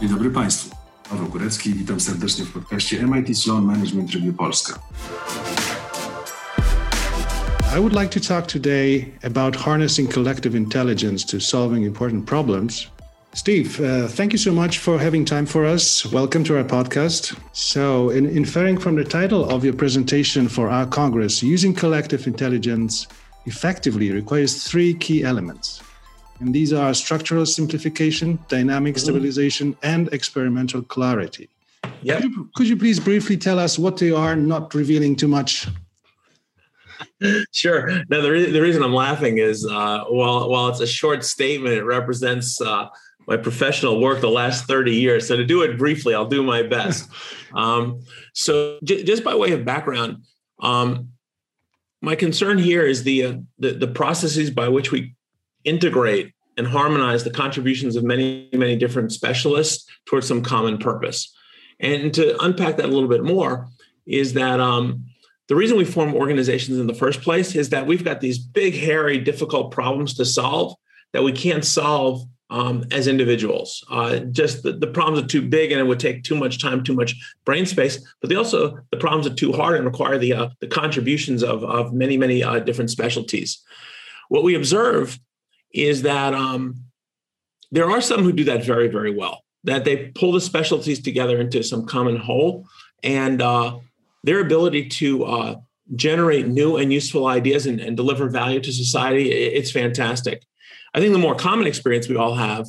Dzień 0.00 0.08
dobry 0.08 0.30
Państwu. 0.30 0.76
Paweł 1.10 1.28
Górecki, 1.28 1.74
witam 1.74 2.00
serdecznie 2.00 2.44
w 2.44 2.52
podcaście 2.52 3.06
MIT 3.06 3.34
Sloan 3.34 3.64
Management 3.64 4.10
Review 4.10 4.36
Polska. 4.36 4.78
I 7.76 7.80
would 7.80 7.92
like 7.92 8.20
to 8.20 8.28
talk 8.28 8.46
today 8.46 9.12
about 9.22 9.56
harnessing 9.56 10.14
collective 10.14 10.56
intelligence 10.56 11.26
to 11.26 11.40
solving 11.40 11.84
important 11.86 12.24
problems. 12.24 12.86
Steve, 13.34 13.80
uh, 13.80 14.08
thank 14.08 14.32
you 14.32 14.38
so 14.38 14.52
much 14.52 14.78
for 14.78 15.00
having 15.00 15.26
time 15.26 15.46
for 15.46 15.74
us. 15.74 16.06
Welcome 16.12 16.44
to 16.44 16.54
our 16.54 16.66
podcast. 16.66 17.36
So, 17.52 18.10
in, 18.10 18.26
inferring 18.26 18.80
from 18.80 18.96
the 18.96 19.04
title 19.04 19.44
of 19.54 19.64
your 19.64 19.76
presentation 19.76 20.48
for 20.48 20.68
our 20.70 20.86
Congress, 20.88 21.42
using 21.42 21.74
collective 21.74 22.26
intelligence 22.26 23.06
effectively 23.46 24.12
requires 24.12 24.70
three 24.70 24.94
key 24.94 25.24
elements 25.24 25.82
and 26.40 26.54
these 26.54 26.72
are 26.72 26.94
structural 26.94 27.46
simplification, 27.46 28.38
dynamic 28.48 28.94
mm-hmm. 28.94 29.00
stabilization, 29.00 29.76
and 29.82 30.08
experimental 30.12 30.82
clarity. 30.82 31.48
Yeah. 32.02 32.20
Could, 32.20 32.32
could, 32.54 32.68
you 32.68 32.76
please 32.76 33.00
briefly 33.00 33.36
tell 33.36 33.58
us 33.58 33.78
what 33.78 33.96
they 33.96 34.12
are, 34.12 34.36
not 34.36 34.74
revealing 34.74 35.16
too 35.16 35.28
much? 35.28 35.68
sure. 37.52 38.04
Now, 38.08 38.20
the, 38.20 38.30
re- 38.30 38.50
the 38.50 38.62
reason 38.62 38.82
I'm 38.82 38.94
laughing 38.94 39.38
is 39.38 39.66
uh, 39.66 40.04
while, 40.04 40.48
while 40.48 40.68
it's 40.68 40.80
a 40.80 40.86
short 40.86 41.24
statement, 41.24 41.74
it 41.74 41.84
represents 41.84 42.60
uh, 42.60 42.88
my 43.26 43.36
professional 43.36 44.00
work 44.00 44.20
the 44.20 44.30
last 44.30 44.66
30 44.66 44.94
years. 44.94 45.26
So, 45.26 45.36
to 45.36 45.44
do 45.44 45.62
it 45.62 45.78
briefly, 45.78 46.14
I'll 46.14 46.26
do 46.26 46.42
my 46.42 46.62
best. 46.62 47.08
um, 47.54 48.00
so, 48.34 48.78
j- 48.84 49.02
just 49.02 49.24
by 49.24 49.34
way 49.34 49.52
of 49.52 49.64
background, 49.64 50.24
um, 50.60 51.10
my 52.00 52.14
concern 52.14 52.58
here 52.58 52.86
is 52.86 53.02
the, 53.02 53.24
uh, 53.24 53.34
the, 53.58 53.72
the 53.72 53.88
processes 53.88 54.50
by 54.50 54.68
which 54.68 54.92
we 54.92 55.16
integrate 55.68 56.32
and 56.56 56.66
harmonize 56.66 57.24
the 57.24 57.30
contributions 57.30 57.94
of 57.96 58.04
many, 58.04 58.48
many 58.52 58.76
different 58.76 59.12
specialists 59.12 59.88
towards 60.06 60.26
some 60.26 60.42
common 60.42 60.78
purpose. 60.78 61.32
And 61.80 62.12
to 62.14 62.42
unpack 62.42 62.76
that 62.76 62.86
a 62.86 62.92
little 62.92 63.08
bit 63.08 63.22
more, 63.22 63.68
is 64.06 64.32
that 64.32 64.58
um, 64.58 65.04
the 65.48 65.54
reason 65.54 65.76
we 65.76 65.84
form 65.84 66.14
organizations 66.14 66.78
in 66.78 66.86
the 66.86 66.94
first 66.94 67.22
place 67.22 67.54
is 67.54 67.68
that 67.68 67.86
we've 67.86 68.04
got 68.04 68.20
these 68.20 68.38
big, 68.38 68.74
hairy, 68.74 69.18
difficult 69.18 69.70
problems 69.70 70.14
to 70.14 70.24
solve 70.24 70.74
that 71.12 71.22
we 71.22 71.32
can't 71.32 71.64
solve 71.64 72.22
um, 72.50 72.84
as 72.90 73.06
individuals. 73.06 73.84
Uh, 73.90 74.18
just 74.18 74.62
the, 74.62 74.72
the, 74.72 74.86
problems 74.86 75.22
are 75.22 75.26
too 75.26 75.42
big 75.42 75.70
and 75.70 75.80
it 75.80 75.84
would 75.84 76.00
take 76.00 76.24
too 76.24 76.34
much 76.34 76.60
time, 76.60 76.82
too 76.82 76.94
much 76.94 77.14
brain 77.44 77.66
space. 77.66 77.98
But 78.20 78.30
they 78.30 78.36
also 78.36 78.78
the 78.90 78.96
problems 78.96 79.26
are 79.26 79.34
too 79.34 79.52
hard 79.52 79.76
and 79.76 79.84
require 79.84 80.18
the 80.18 80.32
uh, 80.32 80.48
the 80.60 80.66
contributions 80.66 81.42
of 81.42 81.62
of 81.62 81.92
many, 81.92 82.16
many 82.16 82.42
uh, 82.42 82.60
different 82.60 82.90
specialties. 82.90 83.62
What 84.30 84.44
we 84.44 84.54
observe 84.54 85.18
is 85.72 86.02
that 86.02 86.34
um, 86.34 86.76
there 87.70 87.90
are 87.90 88.00
some 88.00 88.22
who 88.22 88.32
do 88.32 88.44
that 88.44 88.64
very, 88.64 88.88
very 88.88 89.14
well, 89.14 89.44
that 89.64 89.84
they 89.84 90.08
pull 90.14 90.32
the 90.32 90.40
specialties 90.40 91.00
together 91.00 91.38
into 91.38 91.62
some 91.62 91.86
common 91.86 92.16
whole. 92.16 92.66
And 93.02 93.42
uh, 93.42 93.78
their 94.24 94.40
ability 94.40 94.88
to 94.88 95.24
uh, 95.24 95.56
generate 95.94 96.48
new 96.48 96.76
and 96.76 96.92
useful 96.92 97.26
ideas 97.26 97.66
and, 97.66 97.80
and 97.80 97.96
deliver 97.96 98.28
value 98.28 98.60
to 98.60 98.72
society, 98.72 99.30
it's 99.30 99.70
fantastic. 99.70 100.42
I 100.94 101.00
think 101.00 101.12
the 101.12 101.18
more 101.18 101.34
common 101.34 101.66
experience 101.66 102.08
we 102.08 102.16
all 102.16 102.34
have 102.34 102.66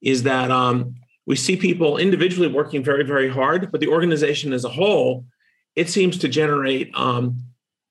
is 0.00 0.22
that 0.22 0.50
um, 0.50 0.94
we 1.26 1.36
see 1.36 1.56
people 1.56 1.98
individually 1.98 2.48
working 2.48 2.82
very, 2.82 3.04
very 3.04 3.28
hard, 3.28 3.70
but 3.70 3.80
the 3.80 3.88
organization 3.88 4.52
as 4.52 4.64
a 4.64 4.70
whole, 4.70 5.26
it 5.74 5.88
seems 5.88 6.18
to 6.18 6.28
generate 6.28 6.90
um, 6.94 7.42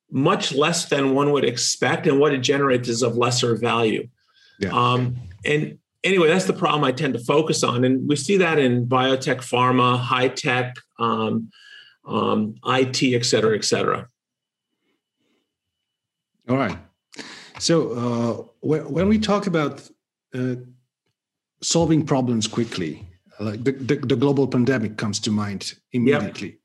much 0.10 0.54
less 0.54 0.86
than 0.86 1.14
one 1.14 1.32
would 1.32 1.44
expect, 1.44 2.08
and 2.08 2.20
what 2.20 2.34
it 2.34 2.40
generates 2.40 2.88
is 2.88 3.04
of 3.04 3.18
lesser 3.18 3.56
value. 3.56 4.08
Yeah. 4.60 4.70
Um, 4.70 5.16
and 5.46 5.78
anyway, 6.04 6.28
that's 6.28 6.46
the 6.46 6.54
problem 6.54 6.84
I 6.84 6.92
tend 6.92 7.14
to 7.14 7.20
focus 7.20 7.64
on. 7.64 7.84
And 7.84 8.08
we 8.08 8.16
see 8.16 8.38
that 8.38 8.60
in 8.60 8.88
biotech, 8.88 9.38
pharma, 9.38 9.98
high 9.98 10.30
tech, 10.30 10.76
um, 11.00 11.50
um, 12.06 12.56
IT, 12.66 13.04
et 13.04 13.26
cetera, 13.26 13.56
et 13.56 13.66
cetera. 13.66 14.08
All 16.50 16.58
right. 16.58 16.78
So 17.60 17.92
uh, 17.92 18.44
when 18.62 19.08
we 19.08 19.20
talk 19.20 19.48
about 19.48 19.90
uh, 20.34 20.56
solving 21.62 22.06
problems 22.06 22.48
quickly, 22.48 23.08
like 23.40 23.64
the, 23.64 23.72
the, 23.72 23.96
the, 23.96 24.16
global 24.16 24.48
pandemic 24.48 24.98
comes 24.98 25.20
to 25.20 25.32
mind 25.32 25.74
immediately. 25.92 26.48
Yep. 26.48 26.58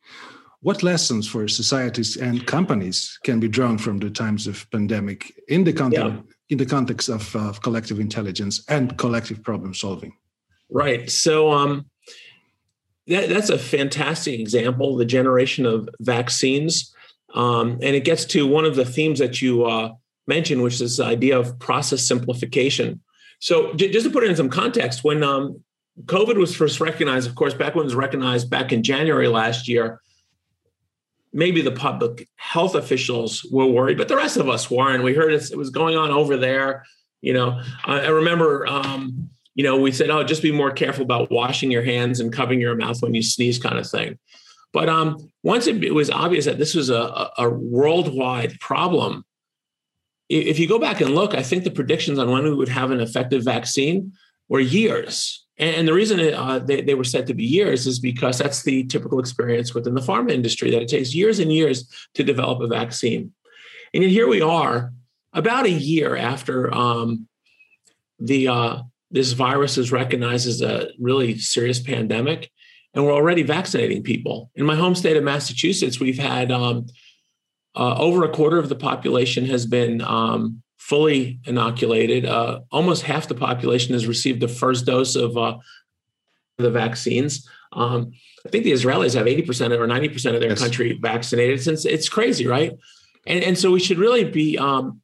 What 0.60 0.82
lessons 0.82 1.28
for 1.28 1.48
societies 1.48 2.16
and 2.16 2.46
companies 2.46 3.18
can 3.24 3.40
be 3.40 3.48
drawn 3.48 3.78
from 3.78 3.98
the 3.98 4.10
times 4.10 4.46
of 4.46 4.70
pandemic 4.70 5.32
in 5.48 5.64
the 5.64 5.72
context, 5.72 6.22
in 6.52 6.58
the 6.58 6.66
context 6.66 7.08
of, 7.08 7.34
uh, 7.34 7.52
collective 7.62 7.98
intelligence 7.98 8.62
and 8.68 8.96
collective 8.98 9.42
problem 9.42 9.72
solving. 9.74 10.12
Right. 10.70 11.10
So 11.10 11.50
um, 11.50 11.86
that, 13.06 13.28
that's 13.28 13.50
a 13.50 13.58
fantastic 13.58 14.38
example, 14.38 14.96
the 14.96 15.04
generation 15.04 15.66
of 15.66 15.88
vaccines. 16.00 16.94
Um, 17.34 17.72
and 17.82 17.96
it 17.96 18.04
gets 18.04 18.26
to 18.26 18.46
one 18.46 18.66
of 18.66 18.76
the 18.76 18.84
themes 18.84 19.18
that 19.18 19.40
you 19.40 19.64
uh, 19.64 19.94
mentioned, 20.26 20.62
which 20.62 20.74
is 20.74 20.80
this 20.80 21.00
idea 21.00 21.38
of 21.38 21.58
process 21.58 22.06
simplification. 22.06 23.00
So 23.40 23.72
j- 23.74 23.90
just 23.90 24.06
to 24.06 24.12
put 24.12 24.22
it 24.22 24.30
in 24.30 24.36
some 24.36 24.50
context, 24.50 25.02
when 25.02 25.22
um, 25.22 25.64
COVID 26.04 26.36
was 26.36 26.54
first 26.54 26.80
recognized, 26.80 27.28
of 27.28 27.34
course, 27.34 27.54
back 27.54 27.74
when 27.74 27.84
it 27.84 27.90
was 27.90 27.94
recognized 27.94 28.50
back 28.50 28.72
in 28.72 28.82
January 28.82 29.28
last 29.28 29.68
year, 29.68 30.00
maybe 31.32 31.62
the 31.62 31.72
public 31.72 32.28
health 32.36 32.74
officials 32.74 33.46
were 33.50 33.66
worried, 33.66 33.98
but 33.98 34.08
the 34.08 34.16
rest 34.16 34.36
of 34.36 34.48
us 34.48 34.70
weren't. 34.70 35.02
We 35.02 35.14
heard 35.14 35.32
it 35.32 35.56
was 35.56 35.70
going 35.70 35.96
on 35.96 36.10
over 36.10 36.36
there. 36.36 36.84
You 37.20 37.32
know, 37.32 37.62
I, 37.84 38.08
remember, 38.08 38.66
um, 38.66 39.30
you 39.54 39.64
know, 39.64 39.78
we 39.78 39.92
said, 39.92 40.10
oh, 40.10 40.24
just 40.24 40.42
be 40.42 40.52
more 40.52 40.72
careful 40.72 41.04
about 41.04 41.30
washing 41.30 41.70
your 41.70 41.82
hands 41.82 42.20
and 42.20 42.32
covering 42.32 42.60
your 42.60 42.74
mouth 42.74 43.00
when 43.00 43.14
you 43.14 43.22
sneeze, 43.22 43.58
kind 43.58 43.78
of 43.78 43.88
thing. 43.88 44.18
But 44.72 44.88
um, 44.88 45.16
once 45.42 45.66
it, 45.66 45.84
it, 45.84 45.94
was 45.94 46.10
obvious 46.10 46.46
that 46.46 46.58
this 46.58 46.74
was 46.74 46.90
a, 46.90 47.30
a 47.38 47.48
worldwide 47.48 48.58
problem, 48.58 49.24
if 50.28 50.58
you 50.58 50.66
go 50.66 50.78
back 50.78 51.00
and 51.00 51.14
look, 51.14 51.34
I 51.34 51.42
think 51.42 51.64
the 51.64 51.70
predictions 51.70 52.18
on 52.18 52.30
when 52.30 52.44
we 52.44 52.54
would 52.54 52.70
have 52.70 52.90
an 52.90 53.00
effective 53.00 53.44
vaccine 53.44 54.12
were 54.48 54.60
years. 54.60 55.41
And 55.62 55.86
the 55.86 55.92
reason 55.94 56.18
uh, 56.18 56.58
they, 56.58 56.80
they 56.80 56.94
were 56.94 57.04
said 57.04 57.28
to 57.28 57.34
be 57.34 57.44
years 57.44 57.86
is 57.86 58.00
because 58.00 58.38
that's 58.38 58.64
the 58.64 58.82
typical 58.84 59.20
experience 59.20 59.72
within 59.74 59.94
the 59.94 60.00
pharma 60.00 60.32
industry, 60.32 60.70
that 60.72 60.82
it 60.82 60.88
takes 60.88 61.14
years 61.14 61.38
and 61.38 61.52
years 61.52 61.88
to 62.14 62.24
develop 62.24 62.60
a 62.60 62.66
vaccine. 62.66 63.32
And 63.94 64.02
yet 64.02 64.10
here 64.10 64.26
we 64.26 64.42
are, 64.42 64.92
about 65.32 65.66
a 65.66 65.70
year 65.70 66.16
after 66.16 66.74
um, 66.74 67.28
the 68.18 68.48
uh, 68.48 68.82
this 69.12 69.32
virus 69.32 69.78
is 69.78 69.92
recognized 69.92 70.48
as 70.48 70.62
a 70.62 70.88
really 70.98 71.38
serious 71.38 71.80
pandemic, 71.80 72.50
and 72.92 73.04
we're 73.04 73.14
already 73.14 73.42
vaccinating 73.42 74.02
people. 74.02 74.50
In 74.54 74.66
my 74.66 74.74
home 74.74 74.94
state 74.94 75.16
of 75.16 75.22
Massachusetts, 75.22 76.00
we've 76.00 76.18
had 76.18 76.50
um, 76.50 76.86
uh, 77.76 77.96
over 77.98 78.24
a 78.24 78.32
quarter 78.32 78.58
of 78.58 78.68
the 78.68 78.74
population 78.74 79.46
has 79.46 79.64
been 79.66 80.00
um, 80.00 80.61
fully 80.82 81.38
inoculated. 81.46 82.26
Uh, 82.26 82.60
almost 82.72 83.02
half 83.02 83.28
the 83.28 83.36
population 83.36 83.92
has 83.92 84.08
received 84.08 84.40
the 84.40 84.48
first 84.48 84.84
dose 84.84 85.14
of 85.14 85.36
uh, 85.36 85.56
the 86.58 86.70
vaccines. 86.70 87.48
Um, 87.72 88.12
I 88.44 88.48
think 88.48 88.64
the 88.64 88.72
Israelis 88.72 89.14
have 89.14 89.26
80% 89.26 89.78
or 89.78 89.86
90% 89.86 90.34
of 90.34 90.40
their 90.40 90.50
yes. 90.50 90.60
country 90.60 90.98
vaccinated. 91.00 91.62
Since 91.62 91.84
it's 91.84 92.08
crazy, 92.08 92.48
right? 92.48 92.72
And, 93.28 93.44
and 93.44 93.56
so 93.56 93.70
we 93.70 93.78
should 93.78 93.98
really 93.98 94.24
be 94.24 94.58
um, 94.58 95.00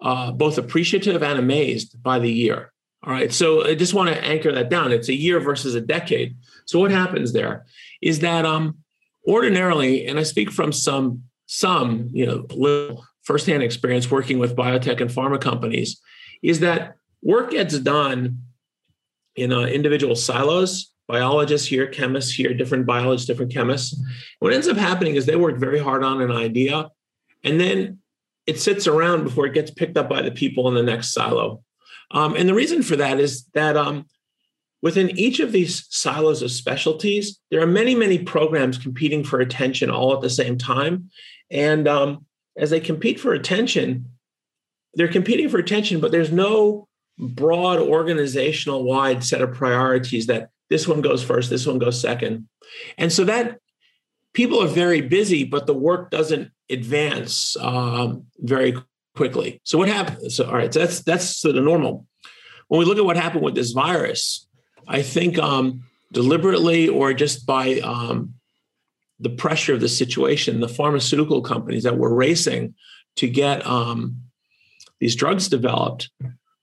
uh, 0.00 0.32
both 0.32 0.56
appreciative 0.56 1.22
and 1.22 1.38
amazed 1.38 2.02
by 2.02 2.18
the 2.18 2.32
year. 2.32 2.72
All 3.04 3.12
right. 3.12 3.30
So 3.30 3.66
I 3.66 3.74
just 3.74 3.92
want 3.92 4.08
to 4.08 4.24
anchor 4.24 4.50
that 4.50 4.70
down. 4.70 4.92
It's 4.92 5.10
a 5.10 5.14
year 5.14 5.40
versus 5.40 5.74
a 5.74 5.80
decade. 5.80 6.36
So 6.64 6.80
what 6.80 6.90
happens 6.90 7.34
there 7.34 7.66
is 8.00 8.20
that 8.20 8.46
um, 8.46 8.78
ordinarily, 9.26 10.06
and 10.06 10.18
I 10.18 10.22
speak 10.22 10.50
from 10.50 10.72
some 10.72 11.24
some 11.50 12.10
you 12.12 12.26
know 12.26 12.46
little 12.50 13.06
firsthand 13.28 13.62
experience 13.62 14.10
working 14.10 14.38
with 14.38 14.56
biotech 14.56 15.02
and 15.02 15.10
pharma 15.10 15.38
companies 15.38 16.00
is 16.42 16.60
that 16.60 16.96
work 17.22 17.50
gets 17.50 17.78
done 17.78 18.38
in 19.36 19.52
uh, 19.52 19.66
individual 19.66 20.16
silos 20.16 20.94
biologists 21.06 21.68
here 21.68 21.86
chemists 21.86 22.32
here 22.32 22.54
different 22.54 22.86
biologists 22.86 23.26
different 23.26 23.52
chemists. 23.52 24.00
What 24.38 24.54
ends 24.54 24.66
up 24.66 24.78
happening 24.78 25.14
is 25.14 25.26
they 25.26 25.36
work 25.36 25.58
very 25.58 25.78
hard 25.78 26.02
on 26.02 26.22
an 26.22 26.32
idea 26.32 26.88
and 27.44 27.60
then 27.60 27.98
it 28.46 28.58
sits 28.58 28.86
around 28.86 29.24
before 29.24 29.44
it 29.44 29.52
gets 29.52 29.70
picked 29.70 29.98
up 29.98 30.08
by 30.08 30.22
the 30.22 30.30
people 30.30 30.66
in 30.68 30.74
the 30.74 30.82
next 30.82 31.12
silo. 31.12 31.62
Um, 32.10 32.34
and 32.34 32.48
the 32.48 32.54
reason 32.54 32.82
for 32.82 32.96
that 32.96 33.20
is 33.20 33.44
that 33.52 33.76
um, 33.76 34.06
within 34.80 35.10
each 35.18 35.38
of 35.38 35.52
these 35.52 35.86
silos 35.90 36.40
of 36.40 36.50
specialties 36.50 37.38
there 37.50 37.60
are 37.60 37.66
many 37.66 37.94
many 37.94 38.18
programs 38.20 38.78
competing 38.78 39.22
for 39.22 39.38
attention 39.38 39.90
all 39.90 40.14
at 40.14 40.22
the 40.22 40.30
same 40.30 40.56
time. 40.56 41.10
And 41.50 41.86
um, 41.86 42.24
as 42.56 42.70
they 42.70 42.80
compete 42.80 43.20
for 43.20 43.32
attention, 43.32 44.06
they're 44.94 45.08
competing 45.08 45.48
for 45.48 45.58
attention, 45.58 46.00
but 46.00 46.10
there's 46.10 46.32
no 46.32 46.88
broad 47.18 47.78
organizational 47.78 48.84
wide 48.84 49.24
set 49.24 49.42
of 49.42 49.52
priorities 49.52 50.26
that 50.26 50.50
this 50.70 50.86
one 50.86 51.00
goes 51.00 51.22
first, 51.22 51.50
this 51.50 51.66
one 51.66 51.78
goes 51.78 52.00
second. 52.00 52.48
And 52.96 53.12
so 53.12 53.24
that 53.24 53.58
people 54.34 54.62
are 54.62 54.68
very 54.68 55.00
busy, 55.00 55.44
but 55.44 55.66
the 55.66 55.74
work 55.74 56.10
doesn't 56.10 56.50
advance 56.70 57.56
um, 57.60 58.26
very 58.38 58.76
quickly. 59.16 59.60
So 59.64 59.78
what 59.78 59.88
happens? 59.88 60.36
So 60.36 60.46
all 60.46 60.54
right, 60.54 60.72
so 60.72 60.80
that's 60.80 61.02
that's 61.02 61.38
sort 61.38 61.56
of 61.56 61.64
normal. 61.64 62.06
When 62.68 62.78
we 62.78 62.84
look 62.84 62.98
at 62.98 63.04
what 63.04 63.16
happened 63.16 63.42
with 63.42 63.54
this 63.54 63.72
virus, 63.72 64.46
I 64.86 65.02
think 65.02 65.38
um, 65.38 65.84
deliberately 66.12 66.88
or 66.88 67.14
just 67.14 67.46
by 67.46 67.80
um, 67.80 68.34
the 69.20 69.30
pressure 69.30 69.74
of 69.74 69.80
the 69.80 69.88
situation, 69.88 70.60
the 70.60 70.68
pharmaceutical 70.68 71.42
companies 71.42 71.82
that 71.82 71.98
were 71.98 72.14
racing 72.14 72.74
to 73.16 73.28
get 73.28 73.66
um, 73.66 74.22
these 75.00 75.16
drugs 75.16 75.48
developed, 75.48 76.10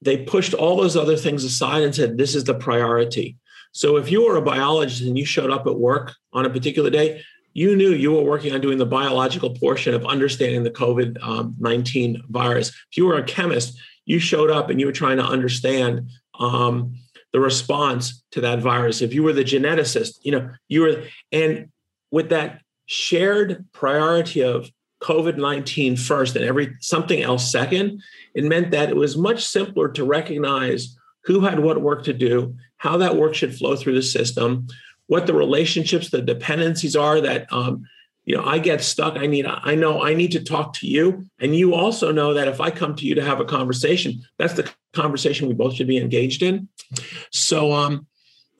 they 0.01 0.17
pushed 0.17 0.53
all 0.53 0.77
those 0.77 0.95
other 0.95 1.17
things 1.17 1.43
aside 1.43 1.83
and 1.83 1.93
said, 1.93 2.17
this 2.17 2.35
is 2.35 2.43
the 2.43 2.53
priority. 2.53 3.37
So 3.71 3.97
if 3.97 4.09
you 4.09 4.25
were 4.25 4.37
a 4.37 4.41
biologist 4.41 5.01
and 5.01 5.17
you 5.17 5.25
showed 5.25 5.51
up 5.51 5.67
at 5.67 5.77
work 5.77 6.15
on 6.31 6.45
a 6.45 6.49
particular 6.49 6.89
day, 6.89 7.21
you 7.53 7.75
knew 7.75 7.89
you 7.89 8.11
were 8.11 8.23
working 8.23 8.53
on 8.53 8.61
doing 8.61 8.77
the 8.77 8.85
biological 8.85 9.49
portion 9.49 9.93
of 9.93 10.05
understanding 10.05 10.63
the 10.63 10.71
COVID 10.71 11.21
um, 11.21 11.55
19 11.59 12.23
virus. 12.29 12.69
If 12.69 12.97
you 12.97 13.05
were 13.05 13.17
a 13.17 13.23
chemist, 13.23 13.77
you 14.05 14.19
showed 14.19 14.51
up 14.51 14.69
and 14.69 14.79
you 14.79 14.85
were 14.85 14.91
trying 14.91 15.17
to 15.17 15.25
understand 15.25 16.09
um, 16.39 16.95
the 17.31 17.39
response 17.39 18.23
to 18.31 18.41
that 18.41 18.59
virus. 18.59 19.01
If 19.01 19.13
you 19.13 19.23
were 19.23 19.33
the 19.33 19.43
geneticist, 19.43 20.19
you 20.21 20.31
know, 20.31 20.49
you 20.67 20.81
were, 20.81 21.03
and 21.31 21.69
with 22.11 22.29
that 22.29 22.61
shared 22.85 23.65
priority 23.71 24.41
of 24.41 24.69
COVID 25.01 25.37
19 25.37 25.97
first 25.97 26.35
and 26.35 26.45
every 26.45 26.73
something 26.79 27.21
else 27.21 27.51
second, 27.51 28.01
it 28.33 28.43
meant 28.43 28.71
that 28.71 28.89
it 28.89 28.95
was 28.95 29.17
much 29.17 29.45
simpler 29.45 29.89
to 29.89 30.03
recognize 30.03 30.97
who 31.25 31.41
had 31.41 31.59
what 31.59 31.81
work 31.81 32.03
to 32.05 32.13
do, 32.13 32.55
how 32.77 32.97
that 32.97 33.15
work 33.15 33.35
should 33.35 33.55
flow 33.55 33.75
through 33.75 33.95
the 33.95 34.01
system, 34.01 34.67
what 35.07 35.27
the 35.27 35.33
relationships, 35.33 36.09
the 36.09 36.21
dependencies 36.21 36.95
are 36.95 37.21
that 37.21 37.51
um, 37.51 37.83
you 38.25 38.35
know 38.35 38.43
I 38.43 38.59
get 38.59 38.81
stuck. 38.81 39.17
I 39.17 39.27
need 39.27 39.45
I 39.45 39.75
know 39.75 40.03
I 40.03 40.13
need 40.13 40.31
to 40.31 40.43
talk 40.43 40.73
to 40.75 40.87
you, 40.87 41.25
and 41.39 41.55
you 41.55 41.75
also 41.75 42.11
know 42.11 42.33
that 42.33 42.47
if 42.47 42.59
I 42.59 42.71
come 42.71 42.95
to 42.95 43.05
you 43.05 43.15
to 43.15 43.23
have 43.23 43.39
a 43.39 43.45
conversation, 43.45 44.21
that's 44.37 44.53
the 44.53 44.69
conversation 44.93 45.47
we 45.47 45.53
both 45.53 45.75
should 45.75 45.87
be 45.87 45.97
engaged 45.97 46.41
in. 46.41 46.67
So, 47.31 47.73
um, 47.73 48.07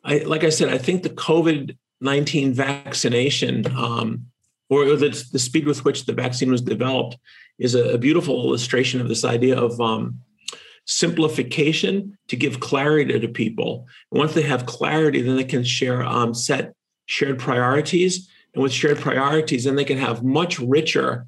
I 0.03 0.19
like 0.19 0.43
I 0.43 0.49
said, 0.49 0.69
I 0.69 0.77
think 0.77 1.01
the 1.01 1.09
COVID 1.09 1.75
nineteen 2.05 2.53
vaccination. 2.53 3.65
Um, 3.75 4.27
or 4.69 4.85
the, 4.95 5.09
the 5.31 5.39
speed 5.39 5.65
with 5.67 5.85
which 5.85 6.05
the 6.05 6.13
vaccine 6.13 6.51
was 6.51 6.61
developed 6.61 7.17
is 7.59 7.75
a, 7.75 7.93
a 7.93 7.97
beautiful 7.97 8.35
illustration 8.45 9.01
of 9.01 9.07
this 9.07 9.23
idea 9.23 9.55
of 9.59 9.79
um, 9.79 10.21
simplification 10.85 12.17
to 12.27 12.35
give 12.35 12.59
clarity 12.59 13.19
to 13.19 13.27
people. 13.27 13.87
And 14.11 14.19
once 14.19 14.33
they 14.33 14.41
have 14.43 14.65
clarity, 14.65 15.21
then 15.21 15.35
they 15.35 15.43
can 15.43 15.63
share 15.63 16.03
um, 16.03 16.33
set 16.33 16.73
shared 17.05 17.37
priorities, 17.37 18.27
and 18.53 18.63
with 18.63 18.73
shared 18.73 18.97
priorities, 18.97 19.63
then 19.63 19.75
they 19.75 19.85
can 19.85 19.99
have 19.99 20.23
much 20.23 20.59
richer, 20.59 21.27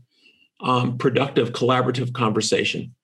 um, 0.61 0.97
productive, 0.97 1.51
collaborative 1.51 2.11
conversation. 2.13 2.95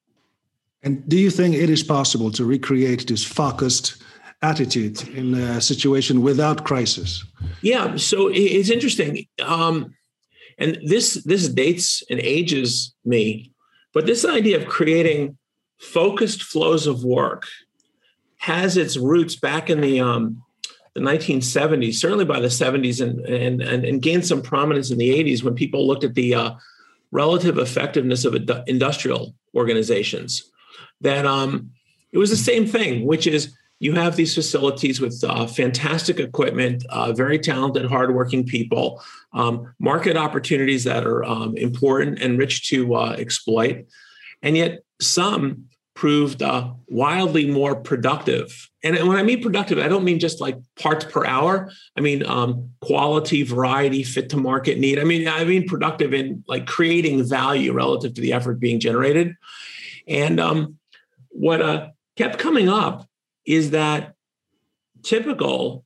And 0.81 1.07
do 1.07 1.17
you 1.17 1.29
think 1.29 1.55
it 1.55 1.69
is 1.69 1.83
possible 1.83 2.31
to 2.31 2.43
recreate 2.43 3.07
this 3.07 3.23
focused 3.23 4.02
attitude 4.43 5.07
in 5.09 5.33
a 5.33 5.61
situation 5.61 6.21
without 6.21 6.65
crisis? 6.65 7.25
Yeah, 7.61 7.95
so 7.95 8.29
it's 8.31 8.69
interesting. 8.69 9.25
Um, 9.41 9.95
and 10.57 10.77
this 10.85 11.23
this 11.23 11.49
dates 11.49 12.03
and 12.09 12.19
ages 12.19 12.93
me 13.05 13.51
but 13.93 14.05
this 14.05 14.25
idea 14.25 14.57
of 14.57 14.67
creating 14.67 15.37
focused 15.79 16.43
flows 16.43 16.87
of 16.87 17.03
work 17.03 17.47
has 18.37 18.77
its 18.77 18.97
roots 18.97 19.35
back 19.35 19.69
in 19.69 19.81
the 19.81 19.99
um, 19.99 20.43
the 20.93 21.01
1970s 21.01 21.95
certainly 21.95 22.25
by 22.25 22.39
the 22.39 22.47
70s 22.47 23.01
and 23.01 23.19
and 23.25 23.61
and, 23.61 23.85
and 23.85 24.01
gained 24.01 24.25
some 24.25 24.41
prominence 24.41 24.91
in 24.91 24.97
the 24.97 25.09
80s 25.09 25.43
when 25.43 25.55
people 25.55 25.87
looked 25.87 26.03
at 26.03 26.15
the 26.15 26.35
uh, 26.35 26.51
relative 27.11 27.57
effectiveness 27.57 28.25
of 28.25 28.35
industrial 28.67 29.35
organizations 29.55 30.51
that 31.01 31.25
um, 31.25 31.71
it 32.11 32.17
was 32.17 32.29
the 32.29 32.35
same 32.35 32.65
thing 32.65 33.05
which 33.05 33.27
is 33.27 33.55
you 33.79 33.93
have 33.93 34.15
these 34.15 34.33
facilities 34.33 35.01
with 35.01 35.23
uh, 35.27 35.45
fantastic 35.45 36.19
equipment, 36.19 36.85
uh, 36.89 37.11
very 37.11 37.37
talented, 37.37 37.85
hardworking 37.85 38.45
people, 38.45 39.03
um, 39.33 39.73
market 39.79 40.15
opportunities 40.15 40.83
that 40.85 41.05
are 41.05 41.23
um, 41.25 41.57
important 41.57 42.19
and 42.21 42.39
rich 42.39 42.69
to 42.69 42.95
uh, 42.95 43.15
exploit. 43.17 43.85
And 44.41 44.55
yet, 44.55 44.83
some 45.01 45.65
proved 45.95 46.41
uh, 46.41 46.71
wildly 46.87 47.49
more 47.49 47.75
productive. 47.75 48.69
And 48.83 48.95
when 49.07 49.17
I 49.17 49.23
mean 49.23 49.41
productive, 49.41 49.77
I 49.77 49.87
don't 49.87 50.03
mean 50.03 50.19
just 50.19 50.41
like 50.41 50.57
parts 50.79 51.05
per 51.05 51.25
hour. 51.25 51.71
I 51.97 52.01
mean 52.01 52.25
um, 52.25 52.71
quality, 52.81 53.43
variety, 53.43 54.03
fit 54.03 54.29
to 54.29 54.37
market 54.37 54.79
need. 54.79 54.99
I 54.99 55.03
mean, 55.03 55.27
I 55.27 55.43
mean 55.43 55.67
productive 55.67 56.13
in 56.13 56.43
like 56.47 56.65
creating 56.65 57.27
value 57.27 57.73
relative 57.73 58.13
to 58.15 58.21
the 58.21 58.33
effort 58.33 58.59
being 58.59 58.79
generated. 58.79 59.35
And 60.07 60.39
um, 60.39 60.77
what 61.29 61.61
uh, 61.61 61.89
kept 62.17 62.39
coming 62.39 62.69
up 62.69 63.07
is 63.45 63.71
that 63.71 64.13
typical 65.01 65.83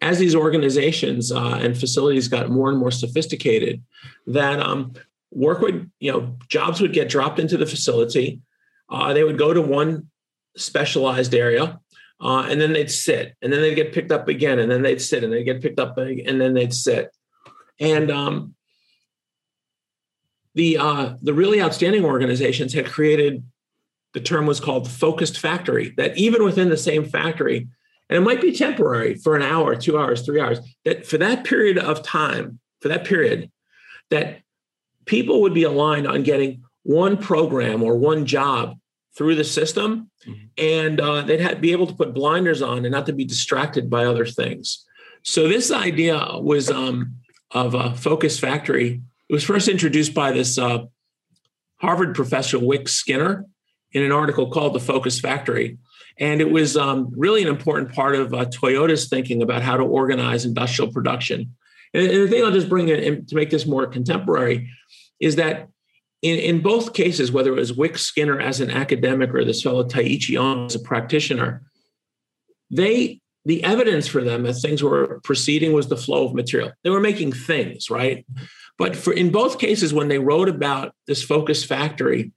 as 0.00 0.18
these 0.18 0.34
organizations 0.34 1.30
uh, 1.30 1.58
and 1.62 1.78
facilities 1.78 2.28
got 2.28 2.50
more 2.50 2.68
and 2.68 2.78
more 2.78 2.90
sophisticated 2.90 3.82
that 4.26 4.58
um, 4.60 4.92
work 5.30 5.60
would 5.60 5.90
you 6.00 6.10
know 6.10 6.36
jobs 6.48 6.80
would 6.80 6.92
get 6.92 7.08
dropped 7.08 7.38
into 7.38 7.56
the 7.56 7.66
facility. 7.66 8.40
Uh, 8.90 9.12
they 9.12 9.24
would 9.24 9.38
go 9.38 9.54
to 9.54 9.62
one 9.62 10.08
specialized 10.56 11.34
area 11.34 11.78
uh, 12.20 12.46
and 12.48 12.60
then 12.60 12.72
they'd 12.72 12.90
sit 12.90 13.34
and 13.42 13.52
then 13.52 13.60
they'd 13.62 13.74
get 13.74 13.92
picked 13.92 14.12
up 14.12 14.28
again 14.28 14.58
and 14.58 14.70
then 14.70 14.82
they'd 14.82 15.00
sit 15.00 15.24
and 15.24 15.32
they'd 15.32 15.44
get 15.44 15.62
picked 15.62 15.80
up 15.80 15.96
and 15.98 16.40
then 16.40 16.54
they'd 16.54 16.74
sit. 16.74 17.14
And 17.80 18.10
um, 18.10 18.54
the 20.54 20.78
uh, 20.78 21.14
the 21.22 21.34
really 21.34 21.62
outstanding 21.62 22.04
organizations 22.04 22.74
had 22.74 22.86
created 22.86 23.42
the 24.14 24.20
term 24.20 24.46
was 24.46 24.60
called 24.60 24.88
focused 24.88 25.38
factory, 25.38 25.94
that 25.96 26.16
even 26.18 26.44
within 26.44 26.68
the 26.68 26.76
same 26.76 27.04
factory, 27.04 27.68
and 28.08 28.16
it 28.16 28.20
might 28.20 28.40
be 28.40 28.52
temporary 28.52 29.14
for 29.14 29.36
an 29.36 29.42
hour, 29.42 29.74
two 29.74 29.98
hours, 29.98 30.22
three 30.22 30.40
hours, 30.40 30.58
that 30.84 31.06
for 31.06 31.18
that 31.18 31.44
period 31.44 31.78
of 31.78 32.02
time, 32.02 32.58
for 32.80 32.88
that 32.88 33.04
period, 33.04 33.50
that 34.10 34.42
people 35.06 35.40
would 35.42 35.54
be 35.54 35.62
aligned 35.62 36.06
on 36.06 36.22
getting 36.22 36.62
one 36.82 37.16
program 37.16 37.82
or 37.82 37.96
one 37.96 38.26
job 38.26 38.76
through 39.16 39.34
the 39.34 39.44
system 39.44 40.10
mm-hmm. 40.26 40.44
and 40.58 41.00
uh, 41.00 41.22
they'd 41.22 41.40
have, 41.40 41.60
be 41.60 41.72
able 41.72 41.86
to 41.86 41.94
put 41.94 42.14
blinders 42.14 42.62
on 42.62 42.84
and 42.84 42.92
not 42.92 43.06
to 43.06 43.12
be 43.12 43.24
distracted 43.24 43.90
by 43.90 44.04
other 44.04 44.26
things 44.26 44.84
so 45.22 45.46
this 45.48 45.70
idea 45.70 46.18
was 46.40 46.70
um, 46.70 47.16
of 47.52 47.74
a 47.74 47.94
focus 47.94 48.38
factory 48.38 49.00
it 49.28 49.32
was 49.32 49.44
first 49.44 49.68
introduced 49.68 50.14
by 50.14 50.32
this 50.32 50.58
uh, 50.58 50.84
harvard 51.76 52.14
professor 52.14 52.58
wick 52.58 52.88
skinner 52.88 53.46
in 53.92 54.02
an 54.02 54.12
article 54.12 54.50
called 54.50 54.74
The 54.74 54.80
Focus 54.80 55.20
Factory. 55.20 55.78
And 56.18 56.40
it 56.40 56.50
was 56.50 56.76
um, 56.76 57.12
really 57.16 57.42
an 57.42 57.48
important 57.48 57.92
part 57.92 58.14
of 58.14 58.34
uh, 58.34 58.44
Toyota's 58.46 59.08
thinking 59.08 59.42
about 59.42 59.62
how 59.62 59.76
to 59.76 59.84
organize 59.84 60.44
industrial 60.44 60.92
production. 60.92 61.54
And, 61.94 62.06
and 62.06 62.22
the 62.22 62.28
thing 62.28 62.44
I'll 62.44 62.52
just 62.52 62.68
bring 62.68 62.88
in 62.88 63.26
to 63.26 63.34
make 63.34 63.50
this 63.50 63.66
more 63.66 63.86
contemporary 63.86 64.70
is 65.20 65.36
that 65.36 65.68
in, 66.20 66.38
in 66.38 66.60
both 66.60 66.94
cases, 66.94 67.32
whether 67.32 67.50
it 67.50 67.56
was 67.56 67.72
Wick 67.72 67.98
Skinner 67.98 68.40
as 68.40 68.60
an 68.60 68.70
academic 68.70 69.34
or 69.34 69.44
this 69.44 69.62
fellow 69.62 69.84
Taiichi 69.84 70.36
Ohno 70.36 70.66
as 70.66 70.74
a 70.74 70.80
practitioner, 70.80 71.62
they 72.70 73.20
the 73.44 73.64
evidence 73.64 74.06
for 74.06 74.22
them 74.22 74.46
as 74.46 74.62
things 74.62 74.84
were 74.84 75.20
proceeding 75.24 75.72
was 75.72 75.88
the 75.88 75.96
flow 75.96 76.26
of 76.26 76.34
material. 76.34 76.70
They 76.84 76.90
were 76.90 77.00
making 77.00 77.32
things, 77.32 77.90
right? 77.90 78.24
But 78.78 78.94
for 78.94 79.12
in 79.12 79.32
both 79.32 79.58
cases, 79.58 79.92
when 79.92 80.06
they 80.06 80.20
wrote 80.20 80.48
about 80.48 80.94
this 81.08 81.24
focus 81.24 81.64
factory, 81.64 82.30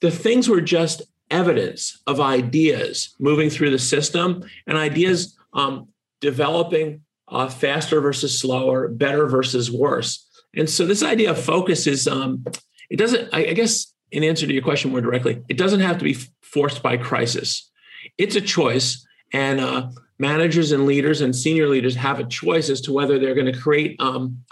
the 0.00 0.10
things 0.10 0.48
were 0.48 0.60
just 0.60 1.02
evidence 1.30 2.02
of 2.06 2.20
ideas 2.20 3.14
moving 3.18 3.50
through 3.50 3.70
the 3.70 3.78
system 3.78 4.42
and 4.66 4.76
ideas 4.76 5.36
um, 5.52 5.88
developing 6.20 7.02
uh, 7.28 7.48
faster 7.48 8.00
versus 8.00 8.38
slower, 8.38 8.88
better 8.88 9.26
versus 9.26 9.70
worse. 9.70 10.26
And 10.56 10.68
so 10.68 10.84
this 10.84 11.02
idea 11.02 11.30
of 11.30 11.40
focus 11.40 11.86
is, 11.86 12.08
um, 12.08 12.44
it 12.90 12.96
doesn't, 12.96 13.32
I, 13.32 13.46
I 13.46 13.52
guess, 13.52 13.94
in 14.10 14.24
answer 14.24 14.46
to 14.46 14.52
your 14.52 14.62
question 14.62 14.90
more 14.90 15.00
directly, 15.00 15.42
it 15.48 15.56
doesn't 15.56 15.80
have 15.80 15.98
to 15.98 16.04
be 16.04 16.16
forced 16.42 16.82
by 16.82 16.96
crisis. 16.96 17.70
It's 18.18 18.34
a 18.34 18.40
choice. 18.40 19.06
And 19.32 19.60
uh, 19.60 19.90
managers 20.18 20.72
and 20.72 20.86
leaders 20.86 21.20
and 21.20 21.34
senior 21.34 21.68
leaders 21.68 21.94
have 21.94 22.18
a 22.18 22.24
choice 22.24 22.68
as 22.68 22.80
to 22.82 22.92
whether 22.92 23.18
they're 23.18 23.34
going 23.34 23.52
to 23.52 23.58
create 23.58 23.96
um, 24.00 24.42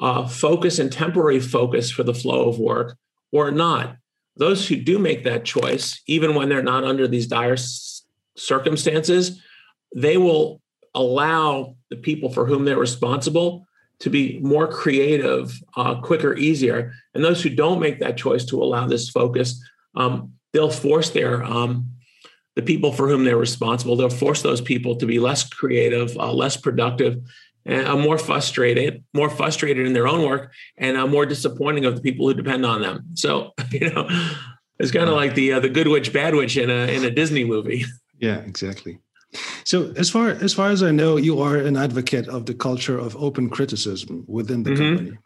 uh, 0.00 0.26
focus 0.26 0.78
and 0.78 0.90
temporary 0.90 1.40
focus 1.40 1.90
for 1.90 2.04
the 2.04 2.14
flow 2.14 2.48
of 2.48 2.58
work 2.58 2.96
or 3.32 3.50
not 3.50 3.96
those 4.38 4.66
who 4.66 4.76
do 4.76 4.98
make 4.98 5.24
that 5.24 5.44
choice, 5.44 6.00
even 6.06 6.34
when 6.34 6.48
they're 6.48 6.62
not 6.62 6.84
under 6.84 7.08
these 7.08 7.26
dire 7.26 7.56
circumstances, 8.36 9.42
they 9.94 10.16
will 10.16 10.60
allow 10.94 11.76
the 11.90 11.96
people 11.96 12.30
for 12.30 12.46
whom 12.46 12.64
they're 12.64 12.78
responsible 12.78 13.66
to 14.00 14.10
be 14.10 14.38
more 14.40 14.68
creative, 14.68 15.60
uh, 15.76 16.00
quicker, 16.00 16.34
easier. 16.34 16.92
And 17.14 17.24
those 17.24 17.42
who 17.42 17.50
don't 17.50 17.80
make 17.80 17.98
that 18.00 18.16
choice 18.16 18.44
to 18.46 18.62
allow 18.62 18.86
this 18.86 19.10
focus, 19.10 19.60
um, 19.96 20.34
they'll 20.52 20.70
force 20.70 21.10
their 21.10 21.42
um, 21.42 21.90
the 22.54 22.62
people 22.62 22.92
for 22.92 23.08
whom 23.08 23.24
they're 23.24 23.36
responsible. 23.36 23.96
They'll 23.96 24.10
force 24.10 24.42
those 24.42 24.60
people 24.60 24.96
to 24.96 25.06
be 25.06 25.18
less 25.18 25.48
creative, 25.48 26.16
uh, 26.16 26.32
less 26.32 26.56
productive, 26.56 27.20
uh, 27.68 27.96
more 27.96 28.18
frustrated, 28.18 29.04
more 29.14 29.30
frustrated 29.30 29.86
in 29.86 29.92
their 29.92 30.08
own 30.08 30.26
work, 30.26 30.52
and 30.76 30.96
uh, 30.96 31.06
more 31.06 31.26
disappointing 31.26 31.84
of 31.84 31.96
the 31.96 32.00
people 32.00 32.26
who 32.26 32.34
depend 32.34 32.64
on 32.64 32.82
them. 32.82 33.04
So 33.14 33.52
you 33.70 33.90
know, 33.90 34.08
it's 34.78 34.92
kind 34.92 35.08
of 35.08 35.14
like 35.14 35.34
the 35.34 35.54
uh, 35.54 35.60
the 35.60 35.68
good 35.68 35.88
witch, 35.88 36.12
bad 36.12 36.34
witch 36.34 36.56
in 36.56 36.70
a 36.70 36.86
in 36.92 37.04
a 37.04 37.10
Disney 37.10 37.44
movie. 37.44 37.84
Yeah, 38.20 38.38
exactly. 38.38 38.98
So, 39.62 39.92
as 39.96 40.10
far 40.10 40.30
as 40.30 40.52
far 40.52 40.70
as 40.70 40.82
I 40.82 40.90
know, 40.90 41.16
you 41.16 41.40
are 41.40 41.56
an 41.56 41.76
advocate 41.76 42.26
of 42.26 42.46
the 42.46 42.54
culture 42.54 42.98
of 42.98 43.14
open 43.16 43.48
criticism 43.48 44.24
within 44.26 44.64
the 44.64 44.70
mm-hmm. 44.70 44.96
company. 44.96 45.18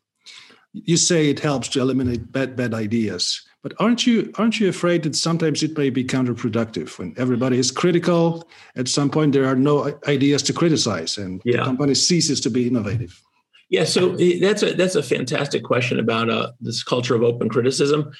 You 0.75 0.99
say 0.99 1.31
it 1.31 1.41
helps 1.41 1.69
to 1.69 1.81
eliminate 1.81 2.31
bad 2.31 2.55
bad 2.55 2.75
ideas, 2.75 3.41
but 3.63 3.73
aren't 3.79 4.07
you 4.07 4.33
aren't 4.37 4.59
you 4.59 4.69
afraid 4.69 5.05
that 5.05 5.15
sometimes 5.15 5.63
it 5.63 5.79
may 5.79 5.89
be 5.89 6.05
counterproductive 6.05 6.99
when 6.99 7.15
everybody 7.17 7.59
is 7.59 7.71
critical? 7.71 8.49
At 8.77 8.89
some 8.89 9.09
point, 9.09 9.33
there 9.33 9.47
are 9.47 9.55
no 9.55 9.99
ideas 10.09 10.43
to 10.45 10.53
criticize, 10.53 11.17
and 11.17 11.41
yeah. 11.45 11.59
the 11.59 11.65
company 11.65 11.95
ceases 11.95 12.41
to 12.41 12.51
be 12.51 12.67
innovative. 12.67 13.23
Yeah, 13.71 13.85
so 13.85 14.17
that's 14.41 14.63
a 14.63 14.75
that's 14.75 14.97
a 14.97 15.03
fantastic 15.03 15.63
question 15.63 16.01
about 16.01 16.29
uh, 16.29 16.53
this 16.61 16.83
culture 16.83 17.15
of 17.15 17.23
open 17.23 17.49
criticism. 17.49 18.13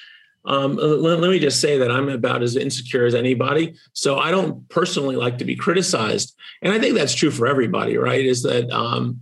Um, 0.45 0.75
let, 0.75 1.19
let, 1.19 1.29
me 1.29 1.39
just 1.39 1.61
say 1.61 1.77
that 1.77 1.89
I'm 1.89 2.09
about 2.09 2.43
as 2.43 2.57
insecure 2.57 3.05
as 3.05 3.15
anybody. 3.15 3.75
So 3.93 4.17
I 4.17 4.29
don't 4.29 4.67
personally 4.67 5.15
like 5.15 5.37
to 5.37 5.45
be 5.45 5.55
criticized. 5.55 6.35
And 6.61 6.73
I 6.73 6.79
think 6.79 6.95
that's 6.95 7.13
true 7.13 7.31
for 7.31 7.47
everybody, 7.47 7.95
right? 7.95 8.25
Is 8.25 8.43
that 8.43 8.69
um, 8.69 9.21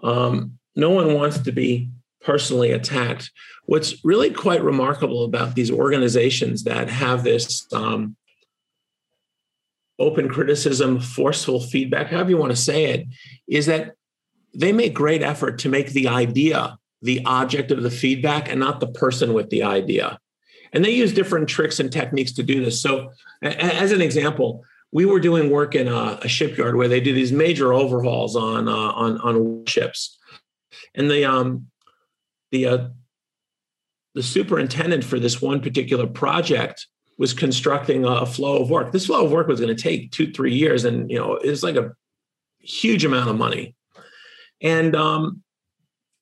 um, 0.00 0.58
no 0.76 0.90
one 0.90 1.14
wants 1.14 1.38
to 1.38 1.50
be 1.50 1.90
personally 2.22 2.72
attacked. 2.72 3.30
What's 3.66 4.04
really 4.04 4.30
quite 4.30 4.62
remarkable 4.62 5.24
about 5.24 5.54
these 5.54 5.70
organizations 5.70 6.64
that 6.64 6.88
have 6.88 7.22
this 7.22 7.66
um, 7.72 8.16
open 9.98 10.28
criticism, 10.28 11.00
forceful 11.00 11.60
feedback, 11.60 12.08
however 12.08 12.30
you 12.30 12.36
want 12.36 12.52
to 12.52 12.56
say 12.56 12.86
it, 12.86 13.06
is 13.48 13.66
that 13.66 13.94
they 14.54 14.72
make 14.72 14.94
great 14.94 15.22
effort 15.22 15.58
to 15.60 15.68
make 15.68 15.90
the 15.90 16.08
idea 16.08 16.78
the 17.02 17.24
object 17.26 17.70
of 17.70 17.82
the 17.82 17.90
feedback 17.90 18.48
and 18.50 18.58
not 18.58 18.80
the 18.80 18.88
person 18.88 19.32
with 19.32 19.50
the 19.50 19.62
idea. 19.62 20.18
And 20.72 20.84
they 20.84 20.90
use 20.90 21.12
different 21.12 21.48
tricks 21.48 21.80
and 21.80 21.90
techniques 21.90 22.32
to 22.32 22.42
do 22.42 22.64
this. 22.64 22.82
So, 22.82 23.12
as 23.42 23.92
an 23.92 24.02
example, 24.02 24.64
we 24.92 25.04
were 25.04 25.20
doing 25.20 25.50
work 25.50 25.74
in 25.74 25.88
a, 25.88 26.18
a 26.22 26.28
shipyard 26.28 26.76
where 26.76 26.88
they 26.88 27.00
do 27.00 27.14
these 27.14 27.32
major 27.32 27.72
overhauls 27.72 28.36
on 28.36 28.68
uh, 28.68 28.72
on 28.72 29.18
on 29.20 29.64
ships, 29.66 30.18
and 30.94 31.10
the 31.10 31.24
um 31.24 31.68
the 32.50 32.66
uh, 32.66 32.88
the 34.14 34.22
superintendent 34.22 35.04
for 35.04 35.18
this 35.18 35.40
one 35.40 35.60
particular 35.60 36.06
project 36.06 36.86
was 37.18 37.32
constructing 37.32 38.04
a 38.04 38.24
flow 38.24 38.62
of 38.62 38.70
work. 38.70 38.92
This 38.92 39.06
flow 39.06 39.24
of 39.24 39.32
work 39.32 39.48
was 39.48 39.60
going 39.60 39.74
to 39.74 39.82
take 39.82 40.12
two 40.12 40.32
three 40.32 40.54
years, 40.54 40.84
and 40.84 41.10
you 41.10 41.18
know 41.18 41.34
it's 41.34 41.62
like 41.62 41.76
a 41.76 41.92
huge 42.60 43.04
amount 43.04 43.30
of 43.30 43.36
money. 43.36 43.74
And 44.60 44.96
um, 44.96 45.42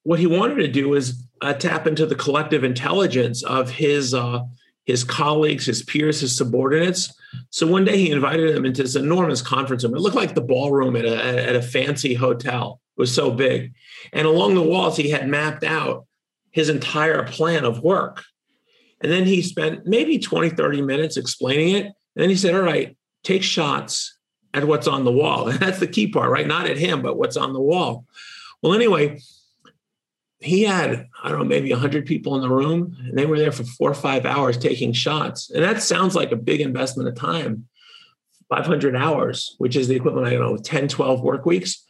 what 0.03 0.19
he 0.19 0.27
wanted 0.27 0.57
to 0.57 0.69
do 0.69 0.89
was 0.89 1.27
uh, 1.41 1.53
tap 1.53 1.87
into 1.87 2.07
the 2.07 2.15
collective 2.15 2.65
intelligence 2.65 3.43
of 3.43 3.71
his 3.71 4.15
uh, 4.15 4.41
his 4.85 5.05
colleagues, 5.05 5.67
his 5.67 5.83
peers, 5.83 6.21
his 6.21 6.37
subordinates. 6.37 7.13
So 7.51 7.67
one 7.67 7.85
day 7.85 7.99
he 7.99 8.11
invited 8.11 8.55
them 8.55 8.65
into 8.65 8.83
this 8.83 8.95
enormous 8.95 9.43
conference 9.43 9.85
room. 9.85 9.95
It 9.95 10.01
looked 10.01 10.17
like 10.17 10.35
the 10.35 10.41
ballroom 10.41 10.97
at 10.97 11.05
a, 11.05 11.49
at 11.49 11.57
a 11.57 11.63
fancy 11.63 12.15
hotel. 12.15 12.81
It 12.97 13.01
was 13.01 13.13
so 13.13 13.31
big. 13.31 13.75
And 14.13 14.27
along 14.27 14.55
the 14.55 14.63
walls, 14.63 14.97
he 14.97 15.11
had 15.11 15.29
mapped 15.29 15.65
out 15.65 16.07
his 16.57 16.71
entire 16.71 17.23
plan 17.23 17.67
of 17.67 17.83
work. 17.83 18.25
And 19.03 19.13
then 19.13 19.27
he 19.27 19.43
spent 19.43 19.85
maybe 19.85 20.19
20, 20.19 20.49
30 20.49 20.81
minutes 20.81 21.19
explaining 21.19 21.75
it. 21.75 21.85
And 21.85 21.95
then 22.15 22.31
he 22.31 22.35
said, 22.35 22.55
All 22.55 22.63
right, 22.63 22.97
take 23.23 23.43
shots 23.43 24.17
at 24.55 24.67
what's 24.67 24.89
on 24.89 25.05
the 25.05 25.13
wall. 25.13 25.49
And 25.49 25.59
that's 25.61 25.81
the 25.81 25.87
key 25.87 26.09
part, 26.09 26.31
right? 26.31 26.47
Not 26.47 26.65
at 26.65 26.79
him, 26.79 27.03
but 27.03 27.19
what's 27.19 27.37
on 27.37 27.53
the 27.53 27.61
wall. 27.61 28.07
Well, 28.63 28.73
anyway, 28.73 29.21
he 30.39 30.65
had 30.65 31.07
i 31.25 31.31
don't 31.31 31.39
know 31.39 31.45
maybe 31.45 31.73
100 31.73 32.05
people 32.05 32.35
in 32.35 32.43
the 32.43 32.55
room 32.55 32.95
and 33.01 33.17
they 33.17 33.25
were 33.25 33.39
there 33.39 33.51
for 33.51 33.65
four 33.65 33.91
or 33.91 33.95
five 33.95 34.27
hours 34.27 34.59
taking 34.59 34.93
shots 34.93 35.51
and 35.51 35.65
that 35.65 35.83
sounds 35.83 36.15
like 36.15 36.31
a 36.31 36.37
big 36.37 36.61
investment 36.61 37.09
of 37.09 37.15
time 37.15 37.67
500 38.51 38.95
hours 38.95 39.57
which 39.57 39.77
is 39.77 39.89
the 39.89 39.97
equivalent 39.97 40.27
i 40.27 40.33
don't 40.33 40.43
know 40.43 40.59
10 40.59 40.89
12 40.89 41.23
work 41.23 41.47
weeks 41.47 41.86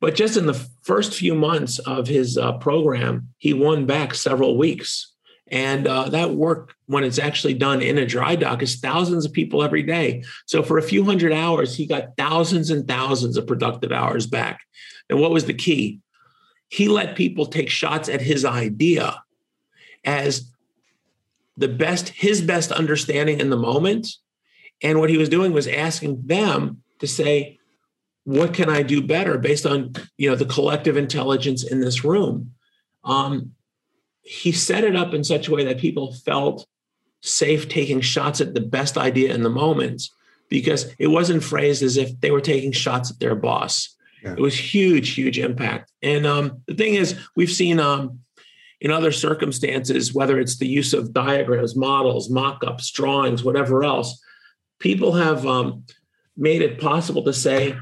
but 0.00 0.14
just 0.14 0.36
in 0.36 0.46
the 0.46 0.66
first 0.82 1.14
few 1.14 1.34
months 1.34 1.78
of 1.80 2.06
his 2.06 2.38
uh, 2.38 2.52
program 2.58 3.28
he 3.38 3.52
won 3.52 3.86
back 3.86 4.14
several 4.14 4.56
weeks. 4.56 5.12
And 5.50 5.86
uh, 5.86 6.10
that 6.10 6.32
work 6.32 6.74
when 6.86 7.04
it's 7.04 7.18
actually 7.18 7.54
done 7.54 7.80
in 7.80 7.96
a 7.96 8.06
dry 8.06 8.36
dock 8.36 8.62
is 8.62 8.80
thousands 8.80 9.24
of 9.24 9.32
people 9.32 9.62
every 9.62 9.82
day. 9.82 10.22
So 10.46 10.62
for 10.62 10.76
a 10.76 10.82
few 10.82 11.04
hundred 11.04 11.32
hours 11.32 11.74
he 11.74 11.86
got 11.86 12.16
thousands 12.18 12.70
and 12.70 12.86
thousands 12.86 13.36
of 13.36 13.46
productive 13.46 13.92
hours 13.92 14.26
back. 14.26 14.60
And 15.08 15.20
what 15.20 15.30
was 15.30 15.46
the 15.46 15.54
key? 15.54 16.00
He 16.68 16.88
let 16.88 17.16
people 17.16 17.46
take 17.46 17.70
shots 17.70 18.08
at 18.08 18.20
his 18.20 18.44
idea 18.44 19.22
as 20.04 20.52
the 21.56 21.68
best, 21.68 22.10
his 22.10 22.40
best 22.40 22.70
understanding 22.70 23.40
in 23.40 23.50
the 23.50 23.56
moment. 23.56 24.06
And 24.82 25.00
what 25.00 25.10
he 25.10 25.18
was 25.18 25.28
doing 25.28 25.52
was 25.52 25.66
asking 25.66 26.26
them 26.26 26.82
to 27.00 27.06
say, 27.06 27.57
what 28.28 28.52
can 28.52 28.68
I 28.68 28.82
do 28.82 29.00
better 29.00 29.38
based 29.38 29.64
on 29.64 29.94
you 30.18 30.28
know 30.28 30.36
the 30.36 30.44
collective 30.44 30.98
intelligence 30.98 31.64
in 31.64 31.80
this 31.80 32.04
room? 32.04 32.52
Um, 33.02 33.52
he 34.20 34.52
set 34.52 34.84
it 34.84 34.94
up 34.94 35.14
in 35.14 35.24
such 35.24 35.48
a 35.48 35.50
way 35.50 35.64
that 35.64 35.78
people 35.78 36.12
felt 36.12 36.66
safe 37.22 37.70
taking 37.70 38.02
shots 38.02 38.42
at 38.42 38.52
the 38.52 38.60
best 38.60 38.98
idea 38.98 39.34
in 39.34 39.42
the 39.42 39.48
moment 39.48 40.02
because 40.50 40.94
it 40.98 41.06
wasn't 41.06 41.42
phrased 41.42 41.82
as 41.82 41.96
if 41.96 42.20
they 42.20 42.30
were 42.30 42.42
taking 42.42 42.70
shots 42.70 43.10
at 43.10 43.18
their 43.18 43.34
boss. 43.34 43.96
Yeah. 44.22 44.32
It 44.32 44.40
was 44.40 44.74
huge, 44.74 45.14
huge 45.14 45.38
impact. 45.38 45.90
And 46.02 46.26
um, 46.26 46.60
the 46.66 46.74
thing 46.74 46.96
is, 46.96 47.18
we've 47.34 47.50
seen 47.50 47.80
um, 47.80 48.20
in 48.82 48.90
other 48.90 49.10
circumstances, 49.10 50.12
whether 50.12 50.38
it's 50.38 50.58
the 50.58 50.68
use 50.68 50.92
of 50.92 51.14
diagrams, 51.14 51.74
models, 51.74 52.28
mock 52.28 52.62
ups, 52.66 52.90
drawings, 52.90 53.42
whatever 53.42 53.84
else, 53.84 54.22
people 54.80 55.14
have 55.14 55.46
um, 55.46 55.84
made 56.36 56.60
it 56.60 56.78
possible 56.78 57.22
to 57.24 57.32
say, 57.32 57.74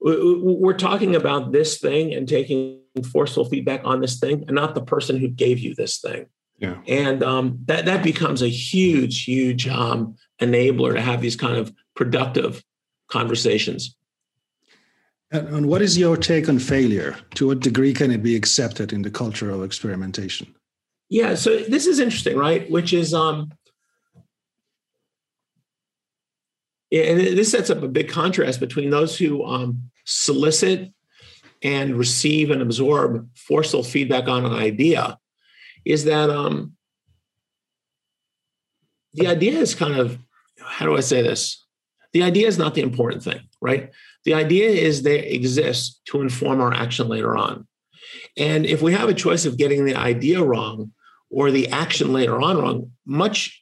we're 0.00 0.76
talking 0.76 1.14
about 1.14 1.52
this 1.52 1.78
thing 1.78 2.14
and 2.14 2.28
taking 2.28 2.80
forceful 3.12 3.44
feedback 3.44 3.82
on 3.84 4.00
this 4.00 4.18
thing 4.18 4.44
and 4.46 4.54
not 4.54 4.74
the 4.74 4.80
person 4.82 5.18
who 5.18 5.28
gave 5.28 5.58
you 5.58 5.74
this 5.74 5.98
thing. 5.98 6.26
Yeah. 6.58 6.76
And 6.86 7.22
um, 7.22 7.58
that, 7.66 7.86
that 7.86 8.02
becomes 8.02 8.42
a 8.42 8.48
huge, 8.48 9.24
huge 9.24 9.66
um, 9.68 10.16
enabler 10.40 10.94
to 10.94 11.00
have 11.00 11.20
these 11.20 11.36
kind 11.36 11.56
of 11.56 11.72
productive 11.94 12.62
conversations. 13.08 13.96
And 15.32 15.66
what 15.68 15.80
is 15.80 15.96
your 15.96 16.16
take 16.16 16.48
on 16.48 16.58
failure? 16.58 17.16
To 17.36 17.48
what 17.48 17.60
degree 17.60 17.94
can 17.94 18.10
it 18.10 18.22
be 18.22 18.34
accepted 18.34 18.92
in 18.92 19.02
the 19.02 19.10
culture 19.10 19.50
of 19.50 19.62
experimentation? 19.62 20.54
Yeah, 21.08 21.34
so 21.34 21.60
this 21.60 21.86
is 21.86 21.98
interesting, 22.00 22.36
right? 22.36 22.70
Which 22.70 22.92
is 22.92 23.14
um 23.14 23.52
yeah, 24.14 24.22
and 26.92 27.20
this 27.20 27.50
sets 27.50 27.70
up 27.70 27.82
a 27.82 27.88
big 27.88 28.08
contrast 28.08 28.60
between 28.60 28.90
those 28.90 29.16
who 29.16 29.44
um, 29.44 29.90
solicit 30.04 30.92
and 31.62 31.96
receive 31.96 32.50
and 32.50 32.62
absorb 32.62 33.28
forceful 33.36 33.82
feedback 33.82 34.28
on 34.28 34.44
an 34.44 34.52
idea. 34.52 35.18
Is 35.84 36.04
that 36.04 36.30
um, 36.30 36.72
the 39.14 39.26
idea 39.26 39.58
is 39.58 39.74
kind 39.74 39.94
of 39.94 40.18
how 40.62 40.86
do 40.86 40.96
I 40.96 41.00
say 41.00 41.22
this? 41.22 41.64
The 42.12 42.22
idea 42.22 42.46
is 42.46 42.58
not 42.58 42.74
the 42.74 42.82
important 42.82 43.22
thing, 43.22 43.40
right? 43.60 43.90
The 44.24 44.34
idea 44.34 44.68
is 44.68 45.02
they 45.02 45.20
exist 45.20 46.00
to 46.06 46.20
inform 46.20 46.60
our 46.60 46.72
action 46.72 47.08
later 47.08 47.36
on. 47.36 47.66
And 48.36 48.66
if 48.66 48.82
we 48.82 48.92
have 48.92 49.08
a 49.08 49.14
choice 49.14 49.46
of 49.46 49.56
getting 49.56 49.84
the 49.84 49.96
idea 49.96 50.42
wrong 50.42 50.92
or 51.30 51.50
the 51.50 51.68
action 51.68 52.12
later 52.12 52.40
on 52.40 52.58
wrong, 52.58 52.92
much 53.06 53.59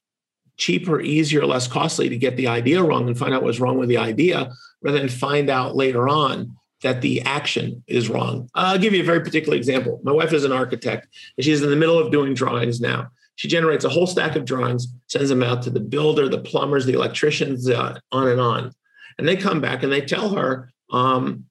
cheaper, 0.58 1.00
easier, 1.00 1.46
less 1.46 1.66
costly 1.66 2.08
to 2.08 2.16
get 2.16 2.36
the 2.36 2.48
idea 2.48 2.82
wrong 2.82 3.08
and 3.08 3.18
find 3.18 3.32
out 3.32 3.42
what's 3.42 3.60
wrong 3.60 3.78
with 3.78 3.88
the 3.88 3.96
idea 3.96 4.50
rather 4.82 4.98
than 4.98 5.08
find 5.08 5.48
out 5.48 5.74
later 5.74 6.08
on 6.08 6.56
that 6.82 7.00
the 7.00 7.22
action 7.22 7.82
is 7.86 8.08
wrong. 8.08 8.48
I'll 8.54 8.78
give 8.78 8.92
you 8.92 9.02
a 9.02 9.06
very 9.06 9.20
particular 9.20 9.56
example. 9.56 10.00
My 10.04 10.12
wife 10.12 10.32
is 10.32 10.44
an 10.44 10.52
architect 10.52 11.08
and 11.36 11.44
she's 11.44 11.62
in 11.62 11.70
the 11.70 11.76
middle 11.76 11.98
of 11.98 12.12
doing 12.12 12.34
drawings 12.34 12.80
now. 12.80 13.08
She 13.36 13.48
generates 13.48 13.84
a 13.84 13.88
whole 13.88 14.06
stack 14.06 14.34
of 14.34 14.44
drawings, 14.44 14.88
sends 15.06 15.28
them 15.28 15.44
out 15.44 15.62
to 15.62 15.70
the 15.70 15.80
builder, 15.80 16.28
the 16.28 16.40
plumbers, 16.40 16.86
the 16.86 16.94
electricians, 16.94 17.70
uh, 17.70 17.98
on 18.10 18.28
and 18.28 18.40
on. 18.40 18.72
And 19.16 19.26
they 19.26 19.36
come 19.36 19.60
back 19.60 19.82
and 19.82 19.92
they 19.92 20.00
tell 20.00 20.30
her 20.30 20.72
um, 20.90 21.44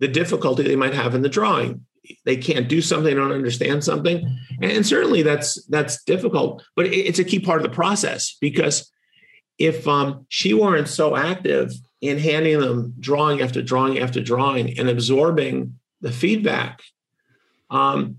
the 0.00 0.08
difficulty 0.08 0.64
they 0.64 0.76
might 0.76 0.94
have 0.94 1.14
in 1.14 1.22
the 1.22 1.28
drawing. 1.28 1.86
They 2.24 2.36
can't 2.36 2.68
do 2.68 2.80
something, 2.80 3.04
they 3.04 3.14
don't 3.14 3.32
understand 3.32 3.84
something. 3.84 4.38
And 4.62 4.86
certainly 4.86 5.22
that's 5.22 5.64
that's 5.66 6.02
difficult, 6.04 6.64
but 6.76 6.86
it's 6.86 7.18
a 7.18 7.24
key 7.24 7.40
part 7.40 7.60
of 7.60 7.62
the 7.62 7.74
process 7.74 8.36
because 8.40 8.90
if 9.58 9.86
um, 9.88 10.26
she 10.28 10.54
weren't 10.54 10.88
so 10.88 11.16
active 11.16 11.72
in 12.00 12.18
handing 12.18 12.60
them 12.60 12.94
drawing 13.00 13.40
after 13.40 13.60
drawing 13.60 13.98
after 13.98 14.20
drawing 14.20 14.78
and 14.78 14.88
absorbing 14.88 15.78
the 16.00 16.12
feedback 16.12 16.80
um, 17.70 18.18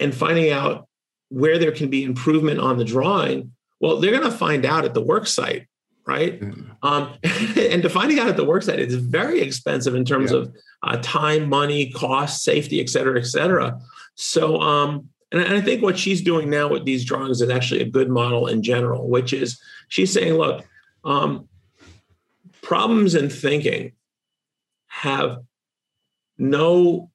and 0.00 0.14
finding 0.14 0.50
out 0.50 0.88
where 1.28 1.58
there 1.58 1.72
can 1.72 1.90
be 1.90 2.04
improvement 2.04 2.60
on 2.60 2.78
the 2.78 2.84
drawing, 2.84 3.52
well, 3.80 4.00
they're 4.00 4.16
going 4.16 4.30
to 4.30 4.36
find 4.36 4.64
out 4.64 4.84
at 4.84 4.94
the 4.94 5.02
work 5.02 5.26
site 5.26 5.66
right? 6.06 6.40
Mm. 6.40 6.76
Um, 6.82 7.14
and 7.56 7.82
to 7.82 7.88
finding 7.88 8.18
out 8.18 8.28
at 8.28 8.36
the 8.36 8.44
work 8.44 8.62
site, 8.62 8.78
it's 8.78 8.94
very 8.94 9.40
expensive 9.40 9.94
in 9.94 10.04
terms 10.04 10.30
yeah. 10.30 10.38
of 10.38 10.56
uh, 10.82 10.98
time, 11.02 11.48
money, 11.48 11.90
cost, 11.90 12.42
safety, 12.42 12.80
et 12.80 12.88
cetera, 12.88 13.18
et 13.18 13.26
cetera. 13.26 13.80
So, 14.14 14.60
um, 14.60 15.08
and 15.32 15.42
I 15.42 15.60
think 15.60 15.82
what 15.82 15.98
she's 15.98 16.22
doing 16.22 16.48
now 16.48 16.68
with 16.68 16.84
these 16.84 17.04
drawings 17.04 17.42
is 17.42 17.50
actually 17.50 17.82
a 17.82 17.90
good 17.90 18.08
model 18.08 18.46
in 18.46 18.62
general, 18.62 19.08
which 19.08 19.32
is 19.32 19.60
she's 19.88 20.12
saying, 20.12 20.34
look, 20.34 20.64
um, 21.04 21.48
problems 22.62 23.14
in 23.14 23.28
thinking 23.28 23.92
have 24.86 25.38
no 26.38 27.10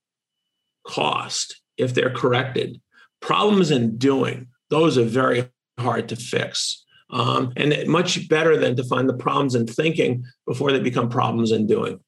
cost 0.84 1.62
if 1.78 1.94
they're 1.94 2.14
corrected. 2.14 2.82
Problems 3.22 3.72
in 3.72 3.98
doing, 3.98 4.48
those 4.70 4.98
are 4.98 5.04
very 5.04 5.50
hard 5.80 6.10
to 6.10 6.16
fix. 6.16 6.86
Um, 7.12 7.52
and 7.58 7.76
much 7.88 8.30
better 8.30 8.56
than 8.56 8.76
to 8.78 8.84
find 8.86 9.08
the 9.08 9.14
problems 9.14 9.54
in 9.54 9.68
thinking 9.68 10.24
before 10.48 10.72
they 10.72 10.80
become 10.80 11.10
problems 11.10 11.52
in 11.52 11.68
doing. 11.68 12.00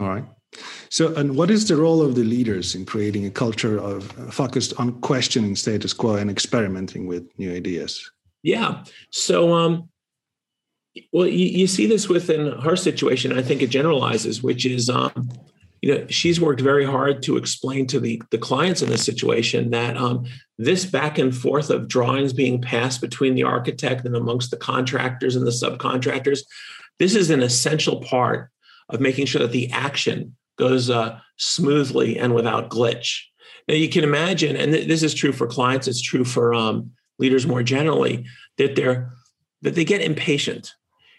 All 0.00 0.08
right. 0.08 0.24
So, 0.88 1.14
and 1.14 1.36
what 1.36 1.50
is 1.50 1.68
the 1.68 1.76
role 1.76 2.02
of 2.02 2.14
the 2.14 2.24
leaders 2.24 2.74
in 2.74 2.84
creating 2.86 3.26
a 3.26 3.30
culture 3.30 3.78
of 3.78 4.18
uh, 4.18 4.30
focused 4.30 4.72
on 4.78 5.00
questioning 5.00 5.54
status 5.54 5.92
quo 5.92 6.16
and 6.16 6.30
experimenting 6.30 7.06
with 7.06 7.28
new 7.38 7.54
ideas? 7.54 8.10
Yeah. 8.42 8.84
So, 9.10 9.52
um, 9.52 9.88
well, 11.12 11.26
you, 11.26 11.46
you 11.46 11.66
see 11.66 11.86
this 11.86 12.08
within 12.08 12.58
her 12.60 12.76
situation. 12.76 13.38
I 13.38 13.42
think 13.42 13.62
it 13.62 13.70
generalizes, 13.70 14.42
which 14.42 14.64
is, 14.64 14.88
um, 14.88 15.30
you 15.80 15.94
know, 15.94 16.06
she's 16.08 16.40
worked 16.40 16.60
very 16.60 16.84
hard 16.84 17.22
to 17.24 17.36
explain 17.36 17.86
to 17.88 18.00
the 18.00 18.22
the 18.30 18.38
clients 18.38 18.82
in 18.82 18.88
this 18.88 19.04
situation 19.04 19.70
that 19.70 19.96
um, 19.96 20.24
this 20.58 20.84
back 20.84 21.18
and 21.18 21.36
forth 21.36 21.70
of 21.70 21.88
drawings 21.88 22.32
being 22.32 22.60
passed 22.60 23.00
between 23.00 23.34
the 23.34 23.44
architect 23.44 24.04
and 24.04 24.16
amongst 24.16 24.50
the 24.50 24.56
contractors 24.56 25.36
and 25.36 25.46
the 25.46 25.50
subcontractors, 25.50 26.40
this 26.98 27.14
is 27.14 27.30
an 27.30 27.42
essential 27.42 28.00
part 28.00 28.50
of 28.88 29.00
making 29.00 29.26
sure 29.26 29.42
that 29.42 29.52
the 29.52 29.70
action 29.70 30.36
goes 30.58 30.90
uh, 30.90 31.18
smoothly 31.36 32.18
and 32.18 32.34
without 32.34 32.70
glitch. 32.70 33.20
Now 33.68 33.74
you 33.74 33.88
can 33.88 34.02
imagine, 34.02 34.56
and 34.56 34.72
th- 34.72 34.88
this 34.88 35.02
is 35.02 35.14
true 35.14 35.32
for 35.32 35.46
clients, 35.46 35.86
it's 35.86 36.02
true 36.02 36.24
for 36.24 36.54
um, 36.54 36.90
leaders 37.18 37.46
more 37.46 37.62
generally, 37.62 38.26
that 38.56 38.74
they're 38.74 39.12
that 39.62 39.74
they 39.74 39.84
get 39.84 40.00
impatient 40.00 40.74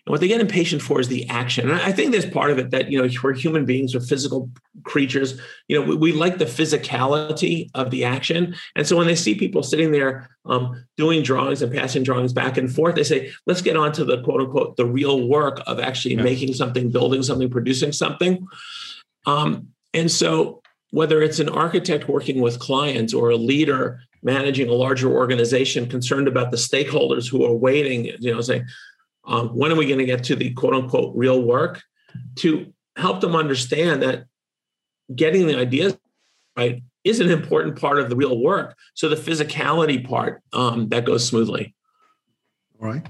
and 0.09 0.13
what 0.13 0.21
they 0.21 0.27
get 0.27 0.41
impatient 0.41 0.81
for 0.81 0.99
is 0.99 1.07
the 1.07 1.29
action. 1.29 1.69
And 1.69 1.79
I 1.79 1.91
think 1.91 2.11
there's 2.11 2.25
part 2.25 2.49
of 2.49 2.57
it 2.57 2.71
that, 2.71 2.91
you 2.91 2.99
know, 2.99 3.07
we're 3.21 3.35
human 3.35 3.63
beings, 3.63 3.93
we're 3.93 4.01
physical 4.01 4.49
creatures. 4.81 5.39
You 5.67 5.79
know, 5.79 5.85
we, 5.85 5.95
we 5.97 6.13
like 6.13 6.39
the 6.39 6.45
physicality 6.45 7.69
of 7.75 7.91
the 7.91 8.05
action. 8.05 8.55
And 8.75 8.87
so 8.87 8.97
when 8.97 9.05
they 9.05 9.13
see 9.13 9.35
people 9.35 9.61
sitting 9.61 9.91
there 9.91 10.27
um, 10.45 10.83
doing 10.97 11.21
drawings 11.21 11.61
and 11.61 11.71
passing 11.71 12.01
drawings 12.01 12.33
back 12.33 12.57
and 12.57 12.73
forth, 12.73 12.95
they 12.95 13.03
say, 13.03 13.31
let's 13.45 13.61
get 13.61 13.77
on 13.77 13.91
to 13.91 14.03
the 14.03 14.23
quote 14.23 14.41
unquote, 14.41 14.77
the 14.77 14.85
real 14.87 15.27
work 15.27 15.61
of 15.67 15.79
actually 15.79 16.15
yeah. 16.15 16.23
making 16.23 16.55
something, 16.55 16.89
building 16.89 17.21
something, 17.21 17.47
producing 17.47 17.91
something. 17.91 18.47
Um, 19.27 19.67
and 19.93 20.09
so 20.09 20.63
whether 20.89 21.21
it's 21.21 21.37
an 21.37 21.49
architect 21.49 22.09
working 22.09 22.41
with 22.41 22.57
clients 22.57 23.13
or 23.13 23.29
a 23.29 23.35
leader 23.35 24.01
managing 24.23 24.69
a 24.69 24.73
larger 24.73 25.09
organization 25.11 25.87
concerned 25.87 26.27
about 26.27 26.49
the 26.49 26.57
stakeholders 26.57 27.29
who 27.29 27.45
are 27.45 27.53
waiting, 27.53 28.05
you 28.19 28.33
know, 28.33 28.41
saying, 28.41 28.65
um, 29.29 29.49
when 29.49 29.71
are 29.71 29.75
we 29.75 29.85
going 29.85 29.99
to 29.99 30.05
get 30.05 30.23
to 30.25 30.35
the 30.35 30.51
quote 30.53 30.73
unquote 30.73 31.15
real 31.15 31.41
work 31.41 31.81
to 32.37 32.73
help 32.97 33.21
them 33.21 33.35
understand 33.35 34.01
that 34.01 34.25
getting 35.15 35.47
the 35.47 35.57
ideas 35.57 35.97
right 36.57 36.81
is 37.03 37.19
an 37.19 37.29
important 37.29 37.79
part 37.79 37.99
of 37.99 38.09
the 38.09 38.15
real 38.15 38.37
work. 38.41 38.75
So 38.93 39.07
the 39.07 39.15
physicality 39.15 40.05
part 40.05 40.41
um, 40.51 40.89
that 40.89 41.05
goes 41.05 41.25
smoothly. 41.25 41.73
All 42.81 42.87
right. 42.87 43.05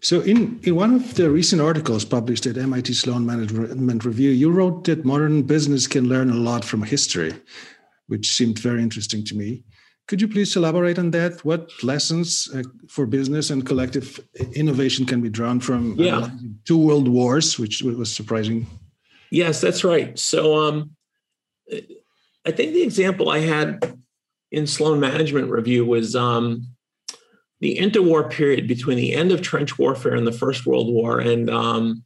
So 0.00 0.20
in, 0.20 0.60
in 0.62 0.76
one 0.76 0.94
of 0.94 1.14
the 1.14 1.30
recent 1.30 1.62
articles 1.62 2.04
published 2.04 2.46
at 2.46 2.56
MIT 2.56 2.92
Sloan 2.92 3.24
Management 3.24 4.04
Review, 4.04 4.30
you 4.30 4.50
wrote 4.50 4.84
that 4.84 5.04
modern 5.04 5.42
business 5.42 5.86
can 5.86 6.08
learn 6.08 6.30
a 6.30 6.34
lot 6.34 6.64
from 6.64 6.82
history, 6.82 7.32
which 8.08 8.30
seemed 8.30 8.58
very 8.58 8.82
interesting 8.82 9.24
to 9.24 9.36
me. 9.36 9.62
Could 10.08 10.20
you 10.20 10.28
please 10.28 10.54
elaborate 10.56 10.98
on 10.98 11.10
that? 11.12 11.44
What 11.44 11.70
lessons 11.82 12.48
uh, 12.54 12.62
for 12.88 13.06
business 13.06 13.50
and 13.50 13.64
collective 13.64 14.20
innovation 14.54 15.06
can 15.06 15.20
be 15.20 15.30
drawn 15.30 15.60
from 15.60 15.98
uh, 16.00 16.28
two 16.64 16.78
world 16.78 17.08
wars, 17.08 17.58
which 17.58 17.82
was 17.82 18.12
surprising? 18.12 18.66
Yes, 19.30 19.60
that's 19.60 19.84
right. 19.84 20.18
So, 20.18 20.56
um, 20.56 20.90
I 22.44 22.50
think 22.50 22.72
the 22.72 22.82
example 22.82 23.30
I 23.30 23.38
had 23.38 23.96
in 24.50 24.66
Sloan 24.66 25.00
Management 25.00 25.50
Review 25.50 25.86
was 25.86 26.14
um, 26.14 26.66
the 27.60 27.78
interwar 27.78 28.30
period 28.30 28.66
between 28.66 28.96
the 28.96 29.14
end 29.14 29.32
of 29.32 29.40
trench 29.40 29.78
warfare 29.78 30.16
in 30.16 30.24
the 30.24 30.32
First 30.32 30.66
World 30.66 30.92
War 30.92 31.20
and 31.20 31.48
um, 31.48 32.04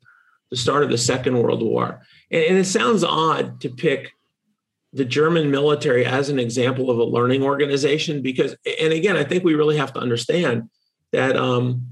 the 0.51 0.57
start 0.57 0.85
of 0.85 0.91
the 0.91 0.99
Second 0.99 1.39
World 1.39 1.63
War. 1.63 2.03
And, 2.31 2.43
and 2.43 2.59
it 2.59 2.67
sounds 2.67 3.03
odd 3.03 3.61
to 3.63 3.71
pick 3.71 4.13
the 4.97 5.05
German 5.05 5.51
military 5.51 6.07
as 6.07 6.31
an 6.31 6.39
example 6.39 6.91
of 6.91 6.99
a 6.99 7.05
learning 7.05 7.43
organization 7.43 8.23
because, 8.23 8.57
and 8.81 8.95
again, 8.95 9.17
I 9.17 9.25
think 9.25 9.45
we 9.45 9.55
really 9.55 9.77
have 9.77 9.93
to 9.93 10.01
understand 10.01 10.71
that 11.13 11.37
um, 11.37 11.87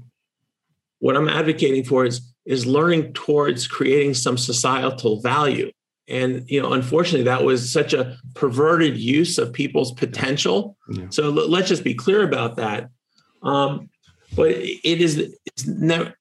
what 0.99 1.15
I'm 1.15 1.29
advocating 1.29 1.83
for 1.83 2.05
is 2.05 2.33
is 2.45 2.65
learning 2.65 3.13
towards 3.13 3.67
creating 3.67 4.13
some 4.13 4.37
societal 4.37 5.21
value. 5.21 5.71
And 6.07 6.49
you 6.49 6.61
know, 6.61 6.73
unfortunately, 6.73 7.23
that 7.25 7.43
was 7.43 7.71
such 7.71 7.93
a 7.93 8.17
perverted 8.33 8.97
use 8.97 9.37
of 9.37 9.53
people's 9.53 9.91
potential. 9.91 10.75
Yeah. 10.89 11.05
So 11.09 11.29
let's 11.29 11.69
just 11.69 11.83
be 11.83 11.93
clear 11.93 12.23
about 12.23 12.55
that. 12.55 12.89
Um, 13.43 13.89
but 14.35 14.49
it 14.51 15.01
is 15.01 15.31
it's 15.45 15.67
never 15.67 16.15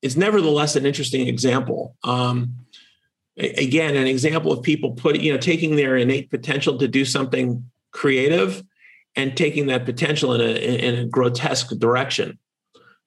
it's 0.00 0.16
nevertheless 0.16 0.74
an 0.74 0.86
interesting 0.86 1.28
example. 1.28 1.96
Um, 2.02 2.61
again 3.36 3.96
an 3.96 4.06
example 4.06 4.52
of 4.52 4.62
people 4.62 4.92
put 4.92 5.18
you 5.18 5.32
know 5.32 5.38
taking 5.38 5.76
their 5.76 5.96
innate 5.96 6.30
potential 6.30 6.78
to 6.78 6.88
do 6.88 7.04
something 7.04 7.64
creative 7.92 8.62
and 9.16 9.36
taking 9.36 9.66
that 9.66 9.84
potential 9.84 10.34
in 10.34 10.40
a 10.40 10.52
in 10.54 10.94
a 10.98 11.06
grotesque 11.06 11.70
direction. 11.78 12.38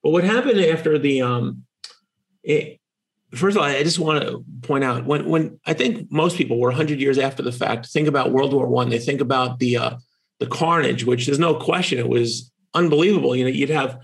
But 0.03 0.11
what 0.11 0.23
happened 0.23 0.59
after 0.59 0.97
the 0.97 1.21
um 1.21 1.63
it, 2.43 2.79
first 3.33 3.57
of 3.57 3.63
all 3.63 3.67
i 3.67 3.81
just 3.83 3.99
want 3.99 4.21
to 4.21 4.43
point 4.61 4.83
out 4.83 5.05
when 5.05 5.27
when 5.27 5.59
i 5.65 5.73
think 5.73 6.11
most 6.11 6.37
people 6.37 6.59
were 6.59 6.69
100 6.69 7.01
years 7.01 7.17
after 7.17 7.41
the 7.41 7.51
fact 7.51 7.87
think 7.87 8.07
about 8.07 8.31
world 8.31 8.53
war 8.53 8.67
one 8.67 8.89
they 8.89 8.99
think 8.99 9.19
about 9.19 9.57
the 9.57 9.75
uh 9.75 9.97
the 10.39 10.45
carnage 10.45 11.05
which 11.05 11.25
there's 11.25 11.39
no 11.39 11.55
question 11.55 11.97
it 11.97 12.07
was 12.07 12.51
unbelievable. 12.75 13.35
You 13.35 13.45
know 13.45 13.49
you'd 13.49 13.69
have 13.69 13.97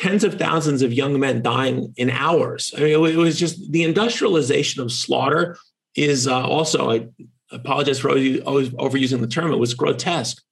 tens 0.00 0.24
of 0.24 0.38
thousands 0.38 0.80
of 0.80 0.94
young 0.94 1.20
men 1.20 1.42
dying 1.42 1.92
in 1.98 2.08
hours. 2.08 2.72
I 2.74 2.80
mean, 2.80 3.04
it 3.04 3.16
was 3.16 3.38
just 3.38 3.70
the 3.70 3.84
industrialization 3.84 4.82
of 4.82 4.90
slaughter 4.90 5.58
is 5.94 6.26
uh, 6.26 6.42
also, 6.42 6.90
I 6.90 7.08
apologize 7.52 7.98
for 7.98 8.08
always 8.08 8.70
overusing 8.70 9.20
the 9.20 9.26
term, 9.26 9.52
it 9.52 9.58
was 9.58 9.74
grotesque. 9.74 10.42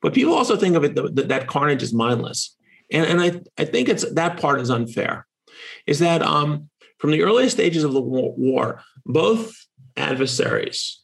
But 0.00 0.14
people 0.14 0.32
also 0.32 0.56
think 0.56 0.74
of 0.74 0.84
it 0.84 0.94
that, 0.94 1.28
that 1.28 1.48
carnage 1.48 1.82
is 1.82 1.92
mindless. 1.92 2.56
And, 2.90 3.04
and 3.04 3.20
I, 3.20 3.40
I 3.62 3.66
think 3.66 3.90
it's 3.90 4.10
that 4.10 4.40
part 4.40 4.62
is 4.62 4.70
unfair. 4.70 5.26
Is 5.86 5.98
that 5.98 6.22
um, 6.22 6.70
from 6.98 7.10
the 7.10 7.24
earliest 7.24 7.56
stages 7.56 7.84
of 7.84 7.92
the 7.92 8.00
war, 8.00 8.80
both 9.04 9.54
adversaries 9.98 11.02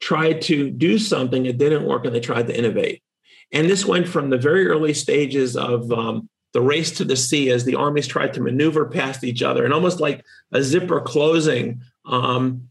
tried 0.00 0.42
to 0.42 0.68
do 0.68 0.98
something 0.98 1.44
that 1.44 1.58
didn't 1.58 1.86
work 1.86 2.04
and 2.04 2.12
they 2.12 2.20
tried 2.20 2.48
to 2.48 2.58
innovate. 2.58 3.04
And 3.52 3.70
this 3.70 3.86
went 3.86 4.08
from 4.08 4.30
the 4.30 4.38
very 4.38 4.66
early 4.66 4.94
stages 4.94 5.56
of 5.56 5.92
um, 5.92 6.28
the 6.52 6.60
race 6.60 6.90
to 6.92 7.04
the 7.04 7.16
sea 7.16 7.50
as 7.50 7.64
the 7.64 7.76
armies 7.76 8.06
tried 8.06 8.34
to 8.34 8.40
maneuver 8.40 8.86
past 8.86 9.24
each 9.24 9.42
other. 9.42 9.64
And 9.64 9.72
almost 9.72 10.00
like 10.00 10.24
a 10.52 10.62
zipper 10.62 11.00
closing 11.00 11.82
um, 12.06 12.68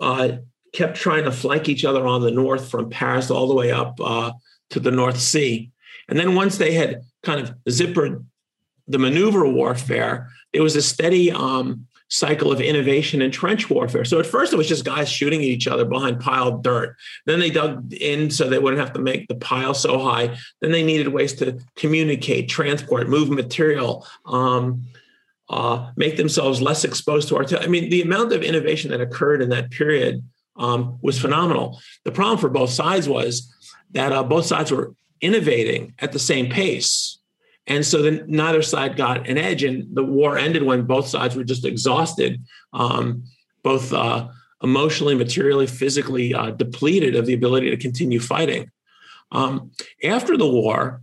uh, 0.00 0.38
kept 0.72 0.96
trying 0.96 1.24
to 1.24 1.32
flank 1.32 1.68
each 1.68 1.84
other 1.84 2.06
on 2.06 2.22
the 2.22 2.30
north 2.30 2.70
from 2.70 2.90
paris 2.90 3.30
all 3.30 3.48
the 3.48 3.54
way 3.54 3.70
up 3.70 3.98
uh, 4.00 4.32
to 4.70 4.80
the 4.80 4.90
north 4.90 5.18
sea. 5.18 5.70
And 6.08 6.18
then 6.18 6.34
once 6.34 6.58
they 6.58 6.72
had 6.72 7.02
kind 7.22 7.40
of 7.40 7.54
zippered 7.68 8.24
the 8.86 8.98
maneuver 8.98 9.46
warfare 9.46 10.28
it 10.52 10.60
was 10.60 10.76
a 10.76 10.82
steady 10.82 11.30
um, 11.30 11.86
cycle 12.08 12.50
of 12.50 12.60
innovation 12.60 13.22
and 13.22 13.32
trench 13.32 13.68
warfare. 13.68 14.04
So 14.04 14.18
at 14.18 14.26
first 14.26 14.52
it 14.52 14.56
was 14.56 14.68
just 14.68 14.84
guys 14.84 15.08
shooting 15.10 15.40
at 15.40 15.46
each 15.46 15.68
other 15.68 15.84
behind 15.84 16.20
piled 16.20 16.64
dirt. 16.64 16.96
Then 17.26 17.38
they 17.38 17.50
dug 17.50 17.92
in 17.92 18.30
so 18.30 18.48
they 18.48 18.58
wouldn't 18.58 18.80
have 18.80 18.94
to 18.94 19.00
make 19.00 19.28
the 19.28 19.34
pile 19.34 19.74
so 19.74 19.98
high. 19.98 20.36
Then 20.60 20.72
they 20.72 20.82
needed 20.82 21.08
ways 21.08 21.34
to 21.34 21.58
communicate, 21.76 22.48
transport, 22.48 23.08
move 23.08 23.30
material, 23.30 24.06
um, 24.24 24.84
uh, 25.50 25.90
make 25.96 26.16
themselves 26.16 26.60
less 26.60 26.84
exposed 26.84 27.28
to 27.28 27.36
artillery. 27.36 27.64
I 27.64 27.68
mean, 27.68 27.90
the 27.90 28.02
amount 28.02 28.32
of 28.32 28.42
innovation 28.42 28.90
that 28.90 29.00
occurred 29.00 29.42
in 29.42 29.50
that 29.50 29.70
period 29.70 30.22
um, 30.56 30.98
was 31.02 31.20
phenomenal. 31.20 31.80
The 32.04 32.12
problem 32.12 32.38
for 32.38 32.48
both 32.48 32.70
sides 32.70 33.08
was 33.08 33.54
that 33.92 34.12
uh, 34.12 34.22
both 34.22 34.46
sides 34.46 34.70
were 34.70 34.94
innovating 35.20 35.94
at 35.98 36.12
the 36.12 36.18
same 36.18 36.50
pace. 36.50 37.17
And 37.68 37.84
so 37.84 38.02
then 38.02 38.24
neither 38.26 38.62
side 38.62 38.96
got 38.96 39.28
an 39.28 39.38
edge, 39.38 39.62
and 39.62 39.94
the 39.94 40.02
war 40.02 40.38
ended 40.38 40.62
when 40.62 40.86
both 40.86 41.06
sides 41.06 41.36
were 41.36 41.44
just 41.44 41.64
exhausted, 41.64 42.42
um, 42.72 43.24
both 43.62 43.92
uh, 43.92 44.28
emotionally, 44.62 45.14
materially, 45.14 45.66
physically 45.66 46.34
uh, 46.34 46.50
depleted 46.50 47.14
of 47.14 47.26
the 47.26 47.34
ability 47.34 47.70
to 47.70 47.76
continue 47.76 48.20
fighting. 48.20 48.70
Um, 49.30 49.72
after 50.02 50.38
the 50.38 50.48
war, 50.48 51.02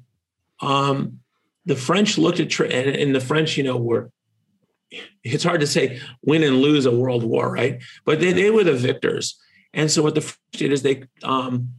um, 0.60 1.20
the 1.66 1.76
French 1.76 2.18
looked 2.18 2.40
at, 2.40 2.60
and, 2.60 2.96
and 2.96 3.16
the 3.16 3.22
French, 3.22 3.58
you 3.58 3.64
know, 3.64 3.78
were 3.78 4.12
it's 5.24 5.44
hard 5.44 5.62
to 5.62 5.68
say 5.68 6.00
win 6.24 6.44
and 6.44 6.62
lose 6.62 6.86
a 6.86 6.92
world 6.96 7.24
war, 7.24 7.52
right? 7.52 7.82
But 8.06 8.20
they, 8.20 8.34
they 8.34 8.50
were 8.50 8.64
the 8.64 8.74
victors. 8.74 9.38
And 9.74 9.92
so 9.92 10.02
what 10.04 10.16
the 10.16 10.22
French 10.22 10.40
did 10.52 10.72
is 10.72 10.84
they 10.84 11.04
um, 11.24 11.70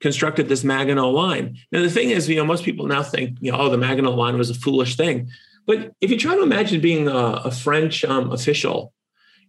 constructed 0.00 0.48
this 0.48 0.64
Maginot 0.64 1.12
line. 1.12 1.56
Now, 1.72 1.82
the 1.82 1.90
thing 1.90 2.10
is, 2.10 2.28
you 2.28 2.36
know, 2.36 2.44
most 2.44 2.64
people 2.64 2.86
now 2.86 3.02
think, 3.02 3.38
you 3.40 3.52
know, 3.52 3.58
oh, 3.58 3.70
the 3.70 3.78
Maginot 3.78 4.14
line 4.14 4.36
was 4.36 4.50
a 4.50 4.54
foolish 4.54 4.96
thing. 4.96 5.30
But 5.66 5.92
if 6.00 6.10
you 6.10 6.18
try 6.18 6.34
to 6.36 6.42
imagine 6.42 6.80
being 6.80 7.08
a, 7.08 7.16
a 7.16 7.50
French 7.50 8.04
um, 8.04 8.32
official 8.32 8.92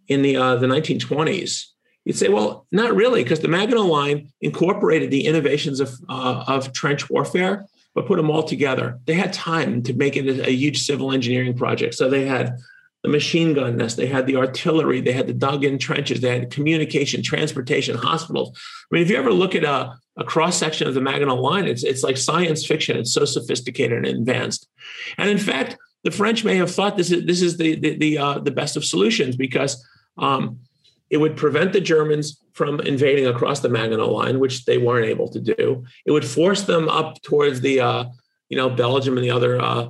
in 0.08 0.22
the 0.22 0.38
uh, 0.38 0.56
the 0.56 0.68
1920s, 0.68 1.66
you'd 2.06 2.18
say, 2.18 2.30
well, 2.30 2.66
not 2.72 2.96
really, 2.96 3.24
because 3.24 3.42
the 3.42 3.48
Maginot 3.48 3.86
Line 3.86 4.32
incorporated 4.42 5.12
the 5.12 5.28
innovations 5.28 5.80
of 5.80 5.94
uh, 6.10 6.44
of 6.48 6.74
trench 6.74 7.10
warfare, 7.10 7.66
but 7.94 8.08
put 8.08 8.18
them 8.18 8.32
all 8.32 8.44
together. 8.44 9.00
They 9.06 9.14
had 9.14 9.34
time 9.34 9.84
to 9.84 9.94
make 9.94 10.16
it 10.16 10.28
a, 10.28 10.48
a 10.48 10.52
huge 10.52 10.84
civil 10.84 11.12
engineering 11.12 11.56
project, 11.56 11.94
so 11.94 12.10
they 12.10 12.26
had 12.26 12.58
the 13.04 13.10
machine 13.10 13.54
gun 13.54 13.78
nest, 13.78 13.98
they 13.98 14.08
had 14.08 14.26
the 14.26 14.36
artillery, 14.36 15.02
they 15.02 15.12
had 15.12 15.28
the 15.28 15.34
dug 15.34 15.64
in 15.64 15.78
trenches, 15.78 16.20
they 16.20 16.40
had 16.40 16.52
communication, 16.52 17.22
transportation, 17.22 17.96
hospitals. 17.96 18.58
I 18.92 18.96
mean, 18.96 19.04
if 19.04 19.10
you 19.10 19.18
ever 19.18 19.32
look 19.32 19.56
at 19.56 19.64
a, 19.64 19.94
a 20.18 20.24
cross 20.24 20.58
section 20.58 20.88
of 20.88 20.94
the 20.94 21.02
Maginot 21.02 21.40
Line, 21.40 21.66
it's, 21.66 21.84
it's 21.84 22.04
like 22.04 22.18
science 22.18 22.66
fiction. 22.66 22.98
It's 22.98 23.14
so 23.14 23.26
sophisticated 23.26 24.06
and 24.06 24.18
advanced. 24.18 24.68
And 25.18 25.30
in 25.30 25.38
fact, 25.38 25.78
the 26.04 26.12
French 26.12 26.44
may 26.44 26.56
have 26.56 26.72
thought 26.72 26.98
this 26.98 27.12
is, 27.12 27.26
this 27.26 27.42
is 27.42 27.58
the, 27.58 27.76
the, 27.76 27.98
the, 27.98 28.18
uh, 28.18 28.40
the 28.40 28.52
best 28.52 28.78
of 28.78 28.86
solutions 28.86 29.36
because 29.36 29.86
um, 30.18 30.60
it 31.10 31.18
would 31.18 31.38
prevent 31.38 31.74
the 31.74 31.82
Germans 31.82 32.42
from 32.54 32.80
invading 32.80 33.28
across 33.28 33.60
the 33.60 33.70
Maginot 33.70 34.10
Line, 34.10 34.40
which 34.40 34.66
they 34.66 34.78
weren't 34.78 35.06
able 35.06 35.30
to 35.30 35.40
do. 35.40 35.86
It 36.06 36.12
would 36.12 36.26
force 36.26 36.64
them 36.64 36.90
up 36.90 37.22
towards 37.22 37.62
the, 37.62 37.80
uh, 37.80 38.06
you 38.50 38.58
know, 38.58 38.70
Belgium 38.70 39.18
and 39.18 39.24
the 39.24 39.32
other 39.32 39.62
uh, 39.62 39.90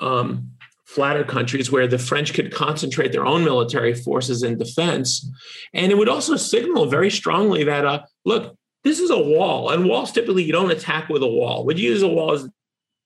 um, 0.00 0.50
flatter 0.94 1.24
countries 1.24 1.72
where 1.72 1.88
the 1.88 1.98
French 1.98 2.32
could 2.34 2.54
concentrate 2.54 3.10
their 3.10 3.26
own 3.26 3.42
military 3.42 3.94
forces 3.94 4.44
in 4.44 4.56
defense. 4.56 5.28
And 5.72 5.90
it 5.90 5.98
would 5.98 6.08
also 6.08 6.36
signal 6.36 6.86
very 6.86 7.10
strongly 7.10 7.64
that, 7.64 7.84
uh, 7.84 8.02
look, 8.24 8.56
this 8.84 9.00
is 9.00 9.10
a 9.10 9.18
wall, 9.18 9.70
and 9.70 9.86
walls 9.86 10.12
typically 10.12 10.44
you 10.44 10.52
don't 10.52 10.70
attack 10.70 11.08
with 11.08 11.22
a 11.22 11.28
wall. 11.28 11.64
Would 11.64 11.78
you 11.78 11.90
use 11.90 12.02
a 12.02 12.08
wall 12.08 12.32
as 12.32 12.48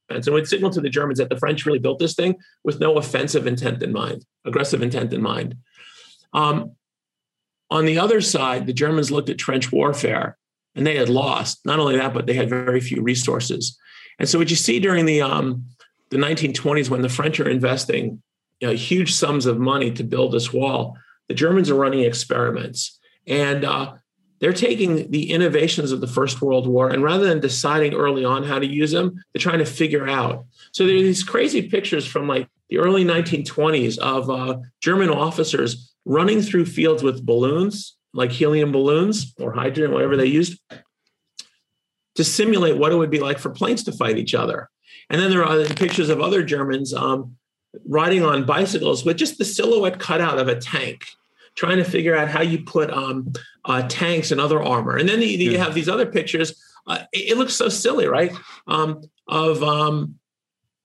defense? 0.08 0.26
And 0.26 0.34
would 0.34 0.46
signal 0.46 0.70
to 0.70 0.80
the 0.80 0.90
Germans 0.90 1.18
that 1.18 1.30
the 1.30 1.38
French 1.38 1.64
really 1.64 1.78
built 1.78 1.98
this 1.98 2.14
thing 2.14 2.36
with 2.62 2.80
no 2.80 2.98
offensive 2.98 3.46
intent 3.46 3.82
in 3.82 3.92
mind, 3.92 4.24
aggressive 4.44 4.82
intent 4.82 5.12
in 5.12 5.22
mind. 5.22 5.54
Um, 6.34 6.72
on 7.70 7.84
the 7.84 7.98
other 7.98 8.20
side, 8.20 8.66
the 8.66 8.72
Germans 8.72 9.10
looked 9.10 9.30
at 9.30 9.38
trench 9.38 9.72
warfare 9.72 10.36
and 10.74 10.86
they 10.86 10.96
had 10.96 11.08
lost. 11.08 11.60
Not 11.64 11.78
only 11.78 11.96
that, 11.96 12.12
but 12.12 12.26
they 12.26 12.34
had 12.34 12.48
very 12.48 12.80
few 12.80 13.02
resources. 13.02 13.78
And 14.18 14.28
so, 14.28 14.38
what 14.38 14.50
you 14.50 14.56
see 14.56 14.80
during 14.80 15.06
the 15.06 15.22
um, 15.22 15.64
the 16.10 16.16
1920s, 16.16 16.88
when 16.88 17.02
the 17.02 17.08
French 17.08 17.40
are 17.40 17.48
investing 17.48 18.22
you 18.60 18.68
know, 18.68 18.74
huge 18.74 19.14
sums 19.14 19.46
of 19.46 19.58
money 19.58 19.90
to 19.92 20.04
build 20.04 20.32
this 20.32 20.52
wall, 20.52 20.96
the 21.28 21.34
Germans 21.34 21.70
are 21.70 21.74
running 21.74 22.00
experiments. 22.00 22.98
And 23.26 23.64
uh, 23.64 23.94
they're 24.40 24.52
taking 24.52 25.10
the 25.10 25.30
innovations 25.30 25.92
of 25.92 26.00
the 26.00 26.06
First 26.06 26.40
World 26.40 26.66
War 26.66 26.88
and 26.90 27.02
rather 27.02 27.26
than 27.26 27.40
deciding 27.40 27.94
early 27.94 28.24
on 28.24 28.44
how 28.44 28.58
to 28.58 28.66
use 28.66 28.92
them, 28.92 29.22
they're 29.32 29.40
trying 29.40 29.58
to 29.58 29.66
figure 29.66 30.08
out. 30.08 30.46
So 30.72 30.86
there 30.86 30.96
are 30.96 31.00
these 31.00 31.24
crazy 31.24 31.68
pictures 31.68 32.06
from 32.06 32.28
like 32.28 32.48
the 32.70 32.78
early 32.78 33.04
1920s 33.04 33.98
of 33.98 34.30
uh, 34.30 34.58
German 34.80 35.10
officers 35.10 35.92
running 36.04 36.40
through 36.40 36.66
fields 36.66 37.02
with 37.02 37.24
balloons, 37.24 37.96
like 38.14 38.30
helium 38.30 38.72
balloons 38.72 39.34
or 39.38 39.52
hydrogen, 39.52 39.92
whatever 39.92 40.16
they 40.16 40.26
used, 40.26 40.58
to 42.14 42.24
simulate 42.24 42.76
what 42.76 42.92
it 42.92 42.96
would 42.96 43.10
be 43.10 43.20
like 43.20 43.38
for 43.38 43.50
planes 43.50 43.84
to 43.84 43.92
fight 43.92 44.18
each 44.18 44.34
other. 44.34 44.68
And 45.10 45.20
then 45.20 45.30
there 45.30 45.44
are 45.44 45.64
pictures 45.64 46.08
of 46.08 46.20
other 46.20 46.42
Germans 46.42 46.92
um, 46.92 47.36
riding 47.86 48.22
on 48.24 48.44
bicycles 48.44 49.04
with 49.04 49.16
just 49.16 49.38
the 49.38 49.44
silhouette 49.44 49.98
cutout 49.98 50.38
of 50.38 50.48
a 50.48 50.58
tank, 50.58 51.06
trying 51.54 51.78
to 51.78 51.84
figure 51.84 52.16
out 52.16 52.28
how 52.28 52.42
you 52.42 52.62
put 52.62 52.90
um, 52.90 53.32
uh, 53.64 53.82
tanks 53.88 54.30
and 54.30 54.40
other 54.40 54.62
armor. 54.62 54.96
And 54.96 55.08
then 55.08 55.20
you, 55.20 55.28
you 55.28 55.50
yeah. 55.52 55.64
have 55.64 55.74
these 55.74 55.88
other 55.88 56.06
pictures. 56.06 56.60
Uh, 56.86 57.04
it, 57.12 57.32
it, 57.32 57.36
looks 57.36 57.54
so 57.54 57.68
silly, 57.68 58.06
right? 58.06 58.32
Um, 58.66 59.02
of 59.26 59.62
um, 59.62 60.18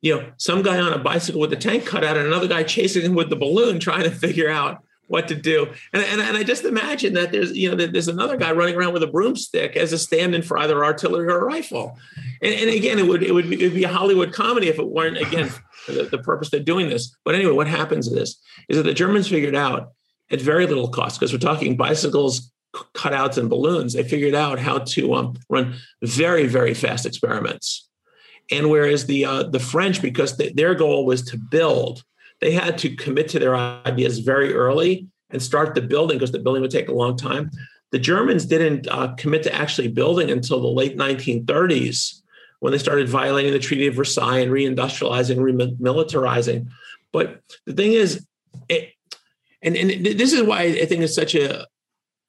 you 0.02 0.16
know 0.16 0.32
some 0.38 0.62
guy 0.62 0.80
on 0.80 0.94
a 0.94 1.00
bicycle 1.00 1.40
with 1.40 1.54
a 1.54 1.58
tank 1.58 1.86
cutout 1.86 2.18
and 2.18 2.28
another 2.28 2.48
guy 2.48 2.64
chasing 2.64 3.04
him 3.04 3.16
with 3.16 3.30
the 3.30 3.36
balloon, 3.36 3.80
trying 3.80 4.04
to 4.04 4.12
figure 4.12 4.50
out 4.50 4.84
what 5.08 5.28
to 5.28 5.36
do. 5.36 5.68
And, 5.92 6.02
and, 6.04 6.22
and 6.22 6.38
I 6.38 6.44
just 6.44 6.64
imagine 6.64 7.14
that 7.14 7.32
there's, 7.32 7.56
you 7.56 7.70
know, 7.70 7.76
that 7.76 7.92
there's 7.92 8.08
another 8.08 8.38
guy 8.38 8.52
running 8.52 8.76
around 8.76 8.94
with 8.94 9.04
a 9.04 9.08
broomstick 9.08 9.76
as 9.76 9.94
a 9.94 9.98
stand-in 9.98 10.42
for 10.42 10.58
either 10.58 10.84
artillery 10.84 11.28
or 11.28 11.40
a 11.40 11.46
rifle. 11.46 11.98
And, 12.42 12.54
and 12.54 12.70
again, 12.70 13.00
it 13.00 13.08
would, 13.08 13.22
it 13.22 13.34
would, 13.34 13.50
be, 13.50 13.62
it 13.62 13.66
would 13.66 13.76
be 13.76 13.84
a 13.84 13.90
Hollywood 13.90 14.34
comedy 14.34 14.70
if 14.70 14.80
it 14.80 14.88
weren't, 14.88 15.18
again, 15.18 15.52
the, 15.88 16.04
the 16.04 16.18
purpose 16.20 16.50
they're 16.50 16.62
doing 16.62 16.90
this. 16.90 17.16
But 17.26 17.36
anyway, 17.36 17.54
what 17.54 17.68
happens 17.68 18.08
is, 18.08 18.40
is 18.70 18.78
that 18.78 18.84
the 18.84 18.94
Germans 18.94 19.28
figured 19.28 19.56
out 19.56 19.92
at 20.32 20.42
very 20.42 20.66
little 20.66 20.88
cost, 20.88 21.20
because 21.20 21.34
we're 21.34 21.40
talking 21.40 21.76
bicycles, 21.76 22.52
cutouts, 22.96 23.38
and 23.38 23.50
balloons, 23.50 23.94
they 23.94 24.04
figured 24.04 24.34
out 24.34 24.58
how 24.58 24.80
to 24.80 25.14
um, 25.14 25.36
run 25.50 25.76
very, 26.02 26.48
very 26.48 26.74
fast 26.74 27.06
experiments. 27.06 27.88
And 28.52 28.70
whereas 28.70 29.06
the 29.06 29.26
uh, 29.26 29.44
the 29.44 29.60
French, 29.60 30.02
because 30.02 30.38
their 30.38 30.76
goal 30.76 31.06
was 31.06 31.22
to 31.24 31.38
build, 31.38 32.04
they 32.44 32.52
had 32.52 32.78
to 32.80 32.94
commit 32.96 33.30
to 33.30 33.40
their 33.40 33.56
ideas 33.56 34.20
very 34.20 34.54
early 34.54 35.08
and 35.30 35.42
start 35.42 35.76
the 35.76 35.82
building 35.82 36.18
because 36.18 36.34
the 36.34 36.40
building 36.40 36.62
would 36.62 36.72
take 36.72 36.90
a 36.90 36.94
long 36.94 37.16
time. 37.16 37.50
The 37.92 38.00
Germans 38.00 38.46
didn't 38.46 38.86
uh, 38.88 39.14
commit 39.16 39.44
to 39.44 39.56
actually 39.56 39.88
building 39.88 40.30
until 40.30 40.60
the 40.60 40.68
late 40.68 40.98
1930s 40.98 42.22
when 42.60 42.72
they 42.72 42.78
started 42.78 43.08
violating 43.08 43.54
the 43.54 43.60
Treaty 43.60 43.88
of 43.88 43.96
Versailles 43.96 44.40
and 44.40 44.52
reindustrializing, 44.52 45.38
remilitarizing. 45.38 46.68
But 47.14 47.42
the 47.66 47.74
thing 47.74 47.94
is, 47.94 48.26
it, 48.68 48.92
and, 49.62 49.78
and 49.78 50.06
this 50.06 50.34
is 50.34 50.44
why 50.44 50.64
I 50.64 50.86
think 50.86 51.02
it's 51.02 51.16
such 51.16 51.36
a 51.36 51.66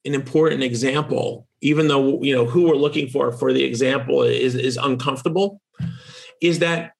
an 0.05 0.13
important 0.13 0.61
example, 0.61 1.47
even 1.61 1.87
though 1.87 2.21
you 2.21 2.33
know 2.33 2.45
who 2.45 2.67
we're 2.67 2.75
looking 2.75 3.09
for 3.09 3.31
for 3.31 3.51
the 3.51 3.63
example 3.63 4.23
is 4.23 4.55
is 4.55 4.77
uncomfortable, 4.77 5.61
is 6.41 6.59
that 6.59 6.91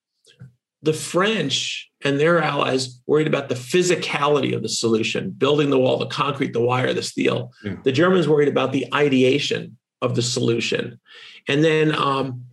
the 0.82 0.93
French 0.93 1.91
and 2.05 2.19
their 2.19 2.41
allies 2.41 3.01
worried 3.07 3.27
about 3.27 3.49
the 3.49 3.55
physicality 3.55 4.55
of 4.55 4.61
the 4.61 4.69
solution, 4.69 5.31
building 5.31 5.71
the 5.71 5.79
wall, 5.79 5.97
the 5.97 6.05
concrete, 6.05 6.53
the 6.53 6.61
wire, 6.61 6.93
the 6.93 7.01
steel. 7.01 7.51
Yeah. 7.63 7.75
The 7.83 7.91
Germans 7.91 8.29
worried 8.29 8.47
about 8.47 8.71
the 8.71 8.85
ideation 8.93 9.77
of 10.01 10.15
the 10.15 10.21
solution, 10.21 10.99
and 11.47 11.63
then 11.63 11.93
um, 11.95 12.45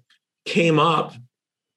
came 0.46 0.78
up 0.78 1.12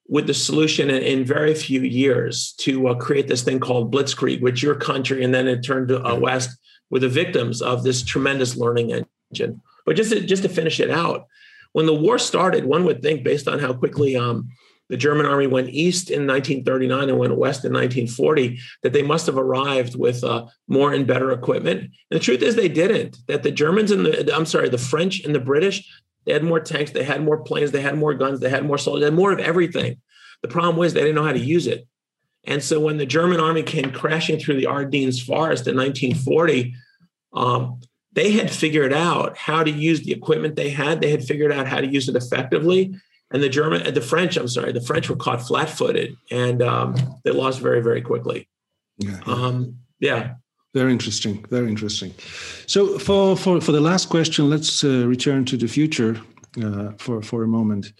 with 0.08 0.26
the 0.26 0.34
solution 0.34 0.88
in, 0.88 1.02
in 1.02 1.24
very 1.24 1.54
few 1.54 1.82
years 1.82 2.54
to 2.58 2.88
uh, 2.88 2.94
create 2.94 3.28
this 3.28 3.42
thing 3.42 3.60
called 3.60 3.92
Blitzkrieg, 3.92 4.40
which 4.40 4.62
your 4.62 4.76
country, 4.76 5.22
and 5.22 5.34
then 5.34 5.46
it 5.46 5.62
turned 5.62 5.88
to 5.88 6.02
uh, 6.04 6.14
West, 6.18 6.58
were 6.90 7.00
the 7.00 7.08
victims 7.08 7.60
of 7.60 7.82
this 7.82 8.02
tremendous 8.02 8.56
learning 8.56 9.04
engine. 9.32 9.60
But 9.84 9.96
just 9.96 10.12
to, 10.12 10.20
just 10.20 10.42
to 10.44 10.48
finish 10.48 10.80
it 10.80 10.90
out, 10.90 11.26
when 11.72 11.86
the 11.86 11.94
war 11.94 12.18
started, 12.18 12.64
one 12.64 12.84
would 12.84 13.02
think, 13.02 13.22
based 13.22 13.48
on 13.48 13.58
how 13.58 13.74
quickly 13.74 14.16
um, 14.16 14.48
the 14.88 14.96
German 14.96 15.26
army 15.26 15.46
went 15.46 15.70
east 15.70 16.10
in 16.10 16.26
1939 16.26 17.08
and 17.08 17.18
went 17.18 17.36
west 17.36 17.64
in 17.64 17.72
1940, 17.72 18.58
that 18.82 18.92
they 18.92 19.02
must 19.02 19.26
have 19.26 19.36
arrived 19.36 19.96
with 19.96 20.22
uh, 20.22 20.46
more 20.68 20.92
and 20.92 21.06
better 21.06 21.32
equipment. 21.32 21.80
And 21.80 21.92
the 22.10 22.20
truth 22.20 22.42
is, 22.42 22.54
they 22.54 22.68
didn't. 22.68 23.18
That 23.26 23.42
the 23.42 23.50
Germans 23.50 23.90
and 23.90 24.06
the, 24.06 24.34
I'm 24.34 24.46
sorry, 24.46 24.68
the 24.68 24.78
French 24.78 25.24
and 25.24 25.34
the 25.34 25.40
British, 25.40 25.90
they 26.24 26.32
had 26.32 26.44
more 26.44 26.60
tanks, 26.60 26.92
they 26.92 27.04
had 27.04 27.22
more 27.22 27.38
planes, 27.38 27.72
they 27.72 27.80
had 27.80 27.96
more 27.96 28.14
guns, 28.14 28.40
they 28.40 28.50
had 28.50 28.64
more 28.64 28.78
soldiers, 28.78 29.00
they 29.00 29.06
had 29.06 29.14
more 29.14 29.32
of 29.32 29.40
everything. 29.40 30.00
The 30.42 30.48
problem 30.48 30.76
was 30.76 30.94
they 30.94 31.00
didn't 31.00 31.16
know 31.16 31.24
how 31.24 31.32
to 31.32 31.38
use 31.38 31.66
it. 31.66 31.86
And 32.44 32.62
so 32.62 32.78
when 32.78 32.96
the 32.96 33.06
German 33.06 33.40
army 33.40 33.64
came 33.64 33.90
crashing 33.90 34.38
through 34.38 34.56
the 34.56 34.66
Ardennes 34.66 35.20
forest 35.20 35.66
in 35.66 35.76
1940, 35.76 36.74
um, 37.32 37.80
they 38.12 38.30
had 38.32 38.50
figured 38.50 38.92
out 38.92 39.36
how 39.36 39.64
to 39.64 39.70
use 39.70 40.02
the 40.02 40.12
equipment 40.12 40.54
they 40.54 40.70
had. 40.70 41.00
They 41.00 41.10
had 41.10 41.24
figured 41.24 41.52
out 41.52 41.66
how 41.66 41.80
to 41.80 41.86
use 41.86 42.08
it 42.08 42.16
effectively 42.16 42.94
and 43.32 43.42
the 43.42 43.48
German, 43.48 43.92
the 43.92 44.00
French, 44.00 44.36
I'm 44.36 44.48
sorry, 44.48 44.72
the 44.72 44.80
French 44.80 45.08
were 45.10 45.16
caught 45.16 45.42
flat-footed 45.42 46.16
and 46.30 46.62
um, 46.62 46.94
they 47.24 47.32
lost 47.32 47.60
very, 47.60 47.82
very 47.82 48.00
quickly. 48.00 48.48
Yeah. 48.98 49.20
Um, 49.26 49.78
yeah. 50.00 50.34
Very 50.74 50.92
interesting. 50.92 51.44
Very 51.48 51.68
interesting. 51.68 52.12
So 52.66 52.98
for 52.98 53.36
for 53.36 53.60
for 53.60 53.72
the 53.72 53.80
last 53.80 54.10
question, 54.10 54.50
let's 54.50 54.84
uh, 54.84 55.06
return 55.08 55.44
to 55.46 55.56
the 55.56 55.68
future 55.68 56.20
uh, 56.62 56.92
for 56.98 57.22
for 57.22 57.42
a 57.42 57.48
moment. 57.48 57.92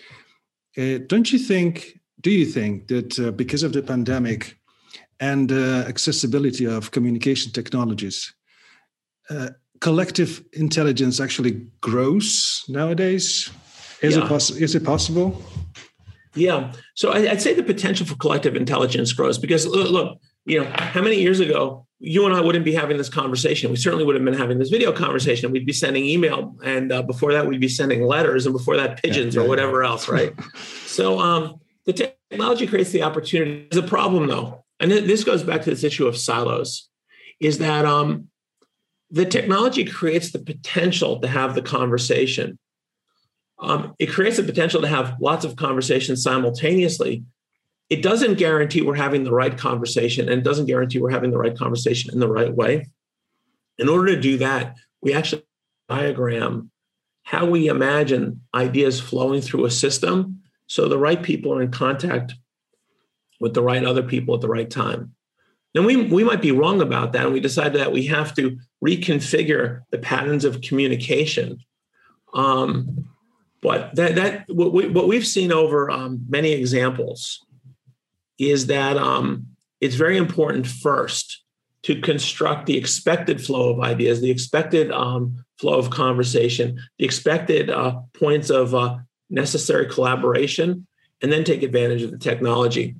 Uh, 0.76 0.98
don't 1.06 1.32
you 1.32 1.38
think? 1.38 1.98
Do 2.20 2.30
you 2.30 2.44
think 2.44 2.88
that 2.88 3.18
uh, 3.18 3.30
because 3.30 3.62
of 3.62 3.72
the 3.72 3.82
pandemic 3.82 4.58
and 5.20 5.50
uh, 5.50 5.84
accessibility 5.88 6.66
of 6.66 6.90
communication 6.90 7.52
technologies, 7.52 8.34
uh, 9.30 9.50
collective 9.80 10.44
intelligence 10.52 11.18
actually 11.18 11.66
grows 11.80 12.62
nowadays? 12.68 13.50
Is 14.02 14.16
yeah. 14.16 14.24
it 14.24 14.28
possible? 14.28 14.62
Is 14.62 14.74
it 14.74 14.84
possible? 14.84 15.42
Yeah. 16.34 16.72
So 16.94 17.10
I, 17.10 17.20
would 17.20 17.40
say 17.40 17.54
the 17.54 17.62
potential 17.62 18.06
for 18.06 18.14
collective 18.16 18.56
intelligence 18.56 19.12
grows 19.12 19.38
because 19.38 19.66
look, 19.66 19.90
look, 19.90 20.20
you 20.44 20.60
know, 20.60 20.70
how 20.76 21.02
many 21.02 21.16
years 21.16 21.40
ago 21.40 21.86
you 21.98 22.26
and 22.26 22.34
I 22.34 22.40
wouldn't 22.42 22.64
be 22.64 22.74
having 22.74 22.98
this 22.98 23.08
conversation? 23.08 23.70
We 23.70 23.76
certainly 23.76 24.04
would 24.04 24.14
have 24.14 24.24
been 24.24 24.34
having 24.34 24.58
this 24.58 24.68
video 24.68 24.92
conversation. 24.92 25.50
We'd 25.50 25.66
be 25.66 25.72
sending 25.72 26.04
email, 26.04 26.54
and 26.62 26.92
uh, 26.92 27.02
before 27.02 27.32
that, 27.32 27.46
we'd 27.46 27.60
be 27.60 27.68
sending 27.68 28.04
letters, 28.04 28.46
and 28.46 28.52
before 28.52 28.76
that, 28.76 29.02
pigeons 29.02 29.34
yeah, 29.34 29.40
yeah, 29.40 29.46
or 29.46 29.48
whatever 29.48 29.82
else, 29.82 30.08
right? 30.08 30.34
so 30.86 31.18
um, 31.18 31.58
the 31.86 31.92
technology 31.94 32.66
creates 32.66 32.90
the 32.90 33.02
opportunity. 33.02 33.66
There's 33.70 33.84
a 33.84 33.88
problem 33.88 34.26
though, 34.26 34.64
and 34.78 34.90
this 34.90 35.24
goes 35.24 35.42
back 35.42 35.62
to 35.62 35.70
this 35.70 35.84
issue 35.84 36.06
of 36.06 36.16
silos, 36.16 36.88
is 37.40 37.58
that 37.58 37.86
um, 37.86 38.28
the 39.10 39.24
technology 39.24 39.84
creates 39.84 40.32
the 40.32 40.38
potential 40.38 41.20
to 41.20 41.28
have 41.28 41.54
the 41.54 41.62
conversation 41.62 42.58
um, 43.58 43.94
it 43.98 44.06
creates 44.06 44.36
the 44.36 44.42
potential 44.42 44.80
to 44.82 44.88
have 44.88 45.16
lots 45.20 45.44
of 45.44 45.56
conversations 45.56 46.22
simultaneously. 46.22 47.24
It 47.88 48.02
doesn't 48.02 48.34
guarantee 48.38 48.82
we're 48.82 48.96
having 48.96 49.24
the 49.24 49.32
right 49.32 49.56
conversation 49.56 50.28
and 50.28 50.40
it 50.40 50.44
doesn't 50.44 50.66
guarantee 50.66 50.98
we're 50.98 51.10
having 51.10 51.30
the 51.30 51.38
right 51.38 51.56
conversation 51.56 52.12
in 52.12 52.20
the 52.20 52.28
right 52.28 52.52
way. 52.52 52.86
In 53.78 53.88
order 53.88 54.14
to 54.14 54.20
do 54.20 54.38
that, 54.38 54.76
we 55.00 55.14
actually 55.14 55.44
diagram 55.88 56.70
how 57.22 57.46
we 57.46 57.68
imagine 57.68 58.40
ideas 58.54 59.00
flowing 59.00 59.40
through 59.40 59.64
a 59.64 59.70
system 59.70 60.42
so 60.66 60.88
the 60.88 60.98
right 60.98 61.22
people 61.22 61.52
are 61.52 61.62
in 61.62 61.70
contact 61.70 62.34
with 63.40 63.54
the 63.54 63.62
right 63.62 63.84
other 63.84 64.02
people 64.02 64.34
at 64.34 64.40
the 64.40 64.48
right 64.48 64.70
time. 64.70 65.12
Then 65.74 65.84
we, 65.84 65.96
we 65.96 66.24
might 66.24 66.40
be 66.40 66.52
wrong 66.52 66.80
about 66.80 67.12
that, 67.12 67.24
and 67.24 67.34
we 67.34 67.40
decide 67.40 67.74
that 67.74 67.92
we 67.92 68.06
have 68.06 68.34
to 68.36 68.58
reconfigure 68.82 69.82
the 69.90 69.98
patterns 69.98 70.44
of 70.44 70.62
communication. 70.62 71.58
Um, 72.32 73.08
but 73.66 73.96
that, 73.96 74.14
that 74.14 74.44
what, 74.46 74.72
we, 74.72 74.86
what 74.86 75.08
we've 75.08 75.26
seen 75.26 75.50
over 75.50 75.90
um, 75.90 76.24
many 76.28 76.52
examples 76.52 77.44
is 78.38 78.68
that 78.68 78.96
um, 78.96 79.48
it's 79.80 79.96
very 79.96 80.16
important 80.16 80.68
first 80.68 81.42
to 81.82 82.00
construct 82.00 82.66
the 82.66 82.78
expected 82.78 83.44
flow 83.44 83.74
of 83.74 83.80
ideas, 83.80 84.20
the 84.20 84.30
expected 84.30 84.92
um, 84.92 85.44
flow 85.58 85.80
of 85.80 85.90
conversation, 85.90 86.78
the 87.00 87.04
expected 87.04 87.68
uh, 87.68 87.96
points 88.14 88.50
of 88.50 88.72
uh, 88.72 88.98
necessary 89.30 89.86
collaboration, 89.86 90.86
and 91.20 91.32
then 91.32 91.42
take 91.42 91.64
advantage 91.64 92.02
of 92.02 92.12
the 92.12 92.18
technology. 92.18 92.94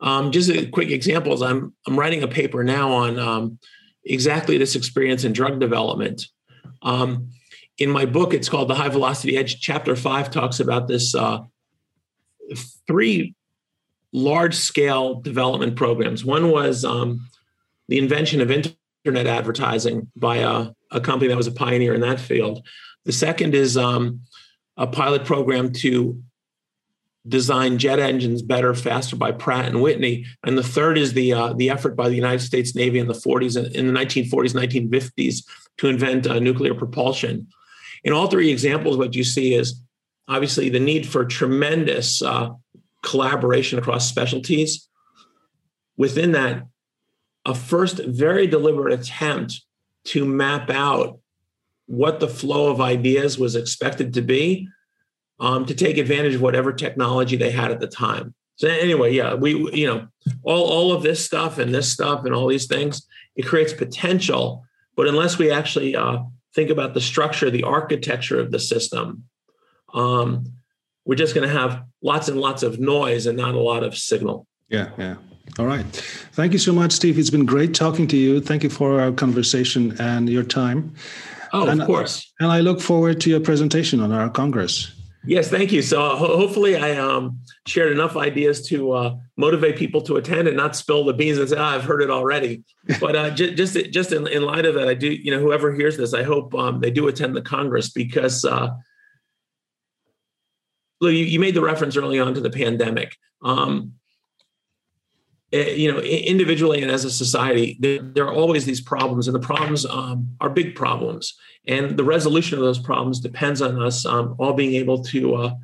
Um, 0.00 0.32
just 0.32 0.48
a 0.48 0.64
quick 0.68 0.88
examples. 0.88 1.42
I'm 1.42 1.74
I'm 1.86 1.98
writing 1.98 2.22
a 2.22 2.28
paper 2.28 2.64
now 2.64 2.92
on 2.92 3.18
um, 3.18 3.58
exactly 4.04 4.56
this 4.56 4.74
experience 4.74 5.24
in 5.24 5.34
drug 5.34 5.60
development. 5.60 6.28
Um, 6.80 7.28
in 7.78 7.90
my 7.90 8.04
book, 8.04 8.34
it's 8.34 8.48
called 8.48 8.68
The 8.68 8.74
High 8.74 8.88
Velocity 8.88 9.36
Edge. 9.36 9.60
Chapter 9.60 9.94
five 9.94 10.30
talks 10.30 10.60
about 10.60 10.88
this 10.88 11.14
uh, 11.14 11.40
three 12.86 13.34
large 14.12 14.54
scale 14.54 15.20
development 15.20 15.76
programs. 15.76 16.24
One 16.24 16.50
was 16.50 16.84
um, 16.84 17.28
the 17.88 17.98
invention 17.98 18.40
of 18.40 18.50
internet 18.50 19.26
advertising 19.26 20.10
by 20.16 20.38
a, 20.38 20.70
a, 20.90 21.00
company 21.00 21.28
that 21.28 21.36
was 21.36 21.46
a 21.46 21.52
pioneer 21.52 21.94
in 21.94 22.00
that 22.00 22.18
field. 22.18 22.66
The 23.04 23.12
second 23.12 23.54
is 23.54 23.76
um, 23.76 24.22
a 24.76 24.86
pilot 24.86 25.24
program 25.24 25.72
to 25.74 26.20
design 27.28 27.78
jet 27.78 27.98
engines 27.98 28.42
better, 28.42 28.74
faster 28.74 29.14
by 29.14 29.30
Pratt 29.32 29.66
and 29.66 29.82
Whitney. 29.82 30.24
And 30.44 30.56
the 30.56 30.62
third 30.62 30.98
is 30.98 31.12
the 31.12 31.32
uh, 31.32 31.52
the 31.52 31.70
effort 31.70 31.94
by 31.94 32.08
the 32.08 32.16
United 32.16 32.40
States 32.40 32.74
Navy 32.74 32.98
in 32.98 33.06
the 33.06 33.14
40s, 33.14 33.72
in 33.74 33.86
the 33.86 33.92
1940s, 33.92 34.90
1950s, 34.90 35.44
to 35.76 35.88
invent 35.88 36.26
uh, 36.26 36.38
nuclear 36.38 36.74
propulsion. 36.74 37.46
In 38.04 38.12
all 38.12 38.28
three 38.28 38.50
examples, 38.50 38.96
what 38.96 39.14
you 39.14 39.24
see 39.24 39.54
is 39.54 39.80
obviously 40.28 40.68
the 40.68 40.80
need 40.80 41.06
for 41.06 41.24
tremendous 41.24 42.22
uh, 42.22 42.50
collaboration 43.02 43.78
across 43.78 44.08
specialties. 44.08 44.88
Within 45.96 46.32
that, 46.32 46.66
a 47.44 47.54
first 47.54 47.98
very 48.04 48.46
deliberate 48.46 48.98
attempt 48.98 49.62
to 50.04 50.24
map 50.24 50.70
out 50.70 51.18
what 51.86 52.20
the 52.20 52.28
flow 52.28 52.70
of 52.70 52.80
ideas 52.80 53.38
was 53.38 53.56
expected 53.56 54.12
to 54.14 54.22
be 54.22 54.68
um, 55.40 55.64
to 55.66 55.74
take 55.74 55.98
advantage 55.98 56.34
of 56.34 56.42
whatever 56.42 56.72
technology 56.72 57.36
they 57.36 57.50
had 57.50 57.70
at 57.70 57.80
the 57.80 57.86
time. 57.86 58.34
So 58.56 58.68
anyway, 58.68 59.14
yeah, 59.14 59.34
we 59.34 59.52
you 59.72 59.86
know 59.86 60.08
all 60.42 60.64
all 60.64 60.92
of 60.92 61.02
this 61.02 61.24
stuff 61.24 61.58
and 61.58 61.74
this 61.74 61.90
stuff 61.90 62.24
and 62.24 62.34
all 62.34 62.48
these 62.48 62.66
things 62.66 63.06
it 63.36 63.46
creates 63.46 63.72
potential, 63.72 64.64
but 64.96 65.06
unless 65.06 65.38
we 65.38 65.50
actually 65.50 65.94
uh, 65.94 66.18
think 66.58 66.70
about 66.70 66.92
the 66.92 67.00
structure, 67.00 67.50
the 67.52 67.62
architecture 67.62 68.40
of 68.40 68.50
the 68.50 68.58
system, 68.58 69.22
um, 69.94 70.44
we're 71.04 71.14
just 71.14 71.32
going 71.32 71.48
to 71.48 71.54
have 71.54 71.84
lots 72.02 72.28
and 72.28 72.40
lots 72.40 72.64
of 72.64 72.80
noise 72.80 73.26
and 73.26 73.38
not 73.38 73.54
a 73.54 73.60
lot 73.60 73.84
of 73.84 73.96
signal. 73.96 74.44
Yeah, 74.68 74.90
yeah. 74.98 75.14
All 75.56 75.66
right. 75.66 75.86
Thank 76.32 76.52
you 76.52 76.58
so 76.58 76.72
much, 76.72 76.90
Steve. 76.90 77.16
It's 77.16 77.30
been 77.30 77.46
great 77.46 77.74
talking 77.74 78.08
to 78.08 78.16
you. 78.16 78.40
Thank 78.40 78.64
you 78.64 78.70
for 78.70 79.00
our 79.00 79.12
conversation 79.12 79.96
and 80.00 80.28
your 80.28 80.42
time. 80.42 80.94
Oh, 81.52 81.68
and, 81.68 81.80
of 81.80 81.86
course. 81.86 82.30
And 82.40 82.50
I 82.50 82.58
look 82.58 82.80
forward 82.80 83.20
to 83.20 83.30
your 83.30 83.40
presentation 83.40 84.00
on 84.00 84.10
our 84.10 84.28
Congress. 84.28 84.92
Yes, 85.24 85.50
thank 85.50 85.72
you. 85.72 85.82
So 85.82 86.00
ho- 86.00 86.36
hopefully 86.36 86.76
I 86.76 86.96
um, 86.96 87.40
shared 87.66 87.92
enough 87.92 88.16
ideas 88.16 88.66
to 88.68 88.92
uh, 88.92 89.16
motivate 89.36 89.76
people 89.76 90.00
to 90.02 90.16
attend 90.16 90.48
and 90.48 90.56
not 90.56 90.76
spill 90.76 91.04
the 91.04 91.12
beans 91.12 91.38
and 91.38 91.48
say, 91.48 91.56
oh, 91.56 91.62
I've 91.62 91.84
heard 91.84 92.02
it 92.02 92.10
already. 92.10 92.62
but 93.00 93.16
uh, 93.16 93.30
j- 93.30 93.54
just 93.54 93.76
just 93.90 94.12
in, 94.12 94.26
in, 94.28 94.42
light 94.42 94.64
of 94.64 94.74
that, 94.74 94.88
I 94.88 94.94
do, 94.94 95.08
you 95.08 95.30
know, 95.30 95.40
whoever 95.40 95.72
hears 95.72 95.96
this, 95.96 96.14
I 96.14 96.22
hope 96.22 96.54
um, 96.54 96.80
they 96.80 96.90
do 96.90 97.08
attend 97.08 97.36
the 97.36 97.42
Congress 97.42 97.90
because 97.90 98.44
uh, 98.44 98.70
look, 101.00 101.12
you, 101.12 101.24
you, 101.24 101.40
made 101.40 101.54
the 101.54 101.62
reference 101.62 101.96
early 101.96 102.18
on 102.20 102.34
to 102.34 102.40
the 102.40 102.50
pandemic. 102.50 103.16
Um, 103.42 103.94
you 105.50 105.90
know, 105.90 106.00
individually 106.00 106.82
and 106.82 106.90
as 106.90 107.04
a 107.04 107.10
society, 107.10 107.76
there, 107.80 108.00
there, 108.02 108.26
are 108.26 108.34
always 108.34 108.66
these 108.66 108.80
problems, 108.80 109.28
and 109.28 109.34
the 109.34 109.40
problems 109.40 109.86
um, 109.86 110.36
are 110.40 110.50
big 110.50 110.74
problems. 110.74 111.34
And 111.66 111.96
the 111.96 112.04
resolution 112.04 112.58
of 112.58 112.64
those 112.64 112.78
problems 112.78 113.20
depends 113.20 113.62
on 113.62 113.80
us 113.82 114.04
um, 114.04 114.34
all 114.38 114.52
being 114.52 114.74
able 114.74 115.02
to 115.04 115.34
uh, 115.36 115.54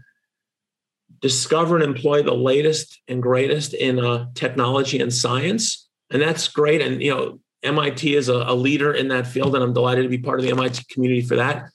discover 1.20 1.76
and 1.76 1.84
employ 1.84 2.22
the 2.22 2.34
latest 2.34 3.00
and 3.08 3.22
greatest 3.22 3.74
in 3.74 3.98
uh, 3.98 4.26
technology 4.34 5.00
and 5.00 5.12
science. 5.12 5.88
And 6.10 6.20
that's 6.20 6.48
great. 6.48 6.80
And, 6.80 7.02
you 7.02 7.14
know, 7.14 7.40
MIT 7.62 8.14
is 8.14 8.28
a, 8.28 8.44
a 8.46 8.54
leader 8.54 8.92
in 8.92 9.08
that 9.08 9.26
field, 9.26 9.54
and 9.54 9.64
I'm 9.64 9.72
delighted 9.72 10.02
to 10.02 10.08
be 10.08 10.18
part 10.18 10.38
of 10.38 10.44
the 10.44 10.52
MIT 10.52 10.84
community 10.90 11.22
for 11.22 11.36
that. 11.36 11.68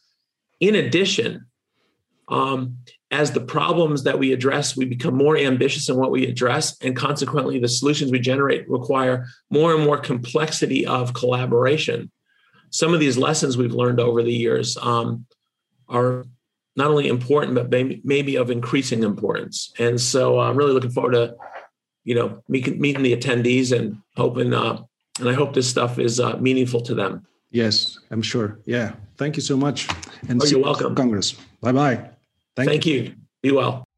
In 0.59 0.75
addition, 0.75 1.47
um, 2.27 2.77
as 3.11 3.31
the 3.31 3.41
problems 3.41 4.03
that 4.03 4.19
we 4.19 4.31
address, 4.33 4.77
we 4.77 4.85
become 4.85 5.15
more 5.15 5.35
ambitious 5.35 5.89
in 5.89 5.97
what 5.97 6.11
we 6.11 6.27
address, 6.27 6.77
and 6.81 6.95
consequently, 6.95 7.59
the 7.59 7.67
solutions 7.67 8.11
we 8.11 8.19
generate 8.19 8.69
require 8.69 9.27
more 9.49 9.73
and 9.73 9.83
more 9.83 9.97
complexity 9.97 10.85
of 10.85 11.13
collaboration. 11.13 12.11
Some 12.69 12.93
of 12.93 12.99
these 12.99 13.17
lessons 13.17 13.57
we've 13.57 13.73
learned 13.73 13.99
over 13.99 14.21
the 14.21 14.33
years 14.33 14.77
um, 14.77 15.25
are 15.87 16.25
not 16.75 16.91
only 16.91 17.07
important, 17.07 17.55
but 17.55 17.71
maybe, 17.71 17.99
maybe 18.03 18.35
of 18.35 18.51
increasing 18.51 19.01
importance. 19.03 19.73
And 19.79 19.99
so, 19.99 20.39
I'm 20.39 20.55
really 20.55 20.73
looking 20.73 20.91
forward 20.91 21.13
to, 21.13 21.35
you 22.03 22.13
know, 22.13 22.43
meeting, 22.47 22.79
meeting 22.79 23.01
the 23.01 23.15
attendees 23.15 23.75
and 23.75 23.97
hoping, 24.17 24.53
uh, 24.53 24.83
and 25.19 25.27
I 25.27 25.33
hope 25.33 25.53
this 25.53 25.67
stuff 25.67 25.97
is 25.97 26.19
uh, 26.19 26.37
meaningful 26.37 26.81
to 26.81 26.93
them. 26.93 27.25
Yes, 27.49 27.97
I'm 28.11 28.21
sure. 28.21 28.59
Yeah. 28.65 28.93
Thank 29.17 29.35
you 29.35 29.41
so 29.41 29.57
much. 29.57 29.87
And 30.27 30.41
oh, 30.41 30.45
you're 30.45 30.61
welcome. 30.61 30.93
Congress. 30.93 31.33
Bye 31.61 31.71
bye. 31.71 32.09
Thank, 32.59 32.69
Thank 32.69 32.85
you. 32.87 33.01
you. 33.01 33.15
Be 33.41 33.51
well. 33.51 33.88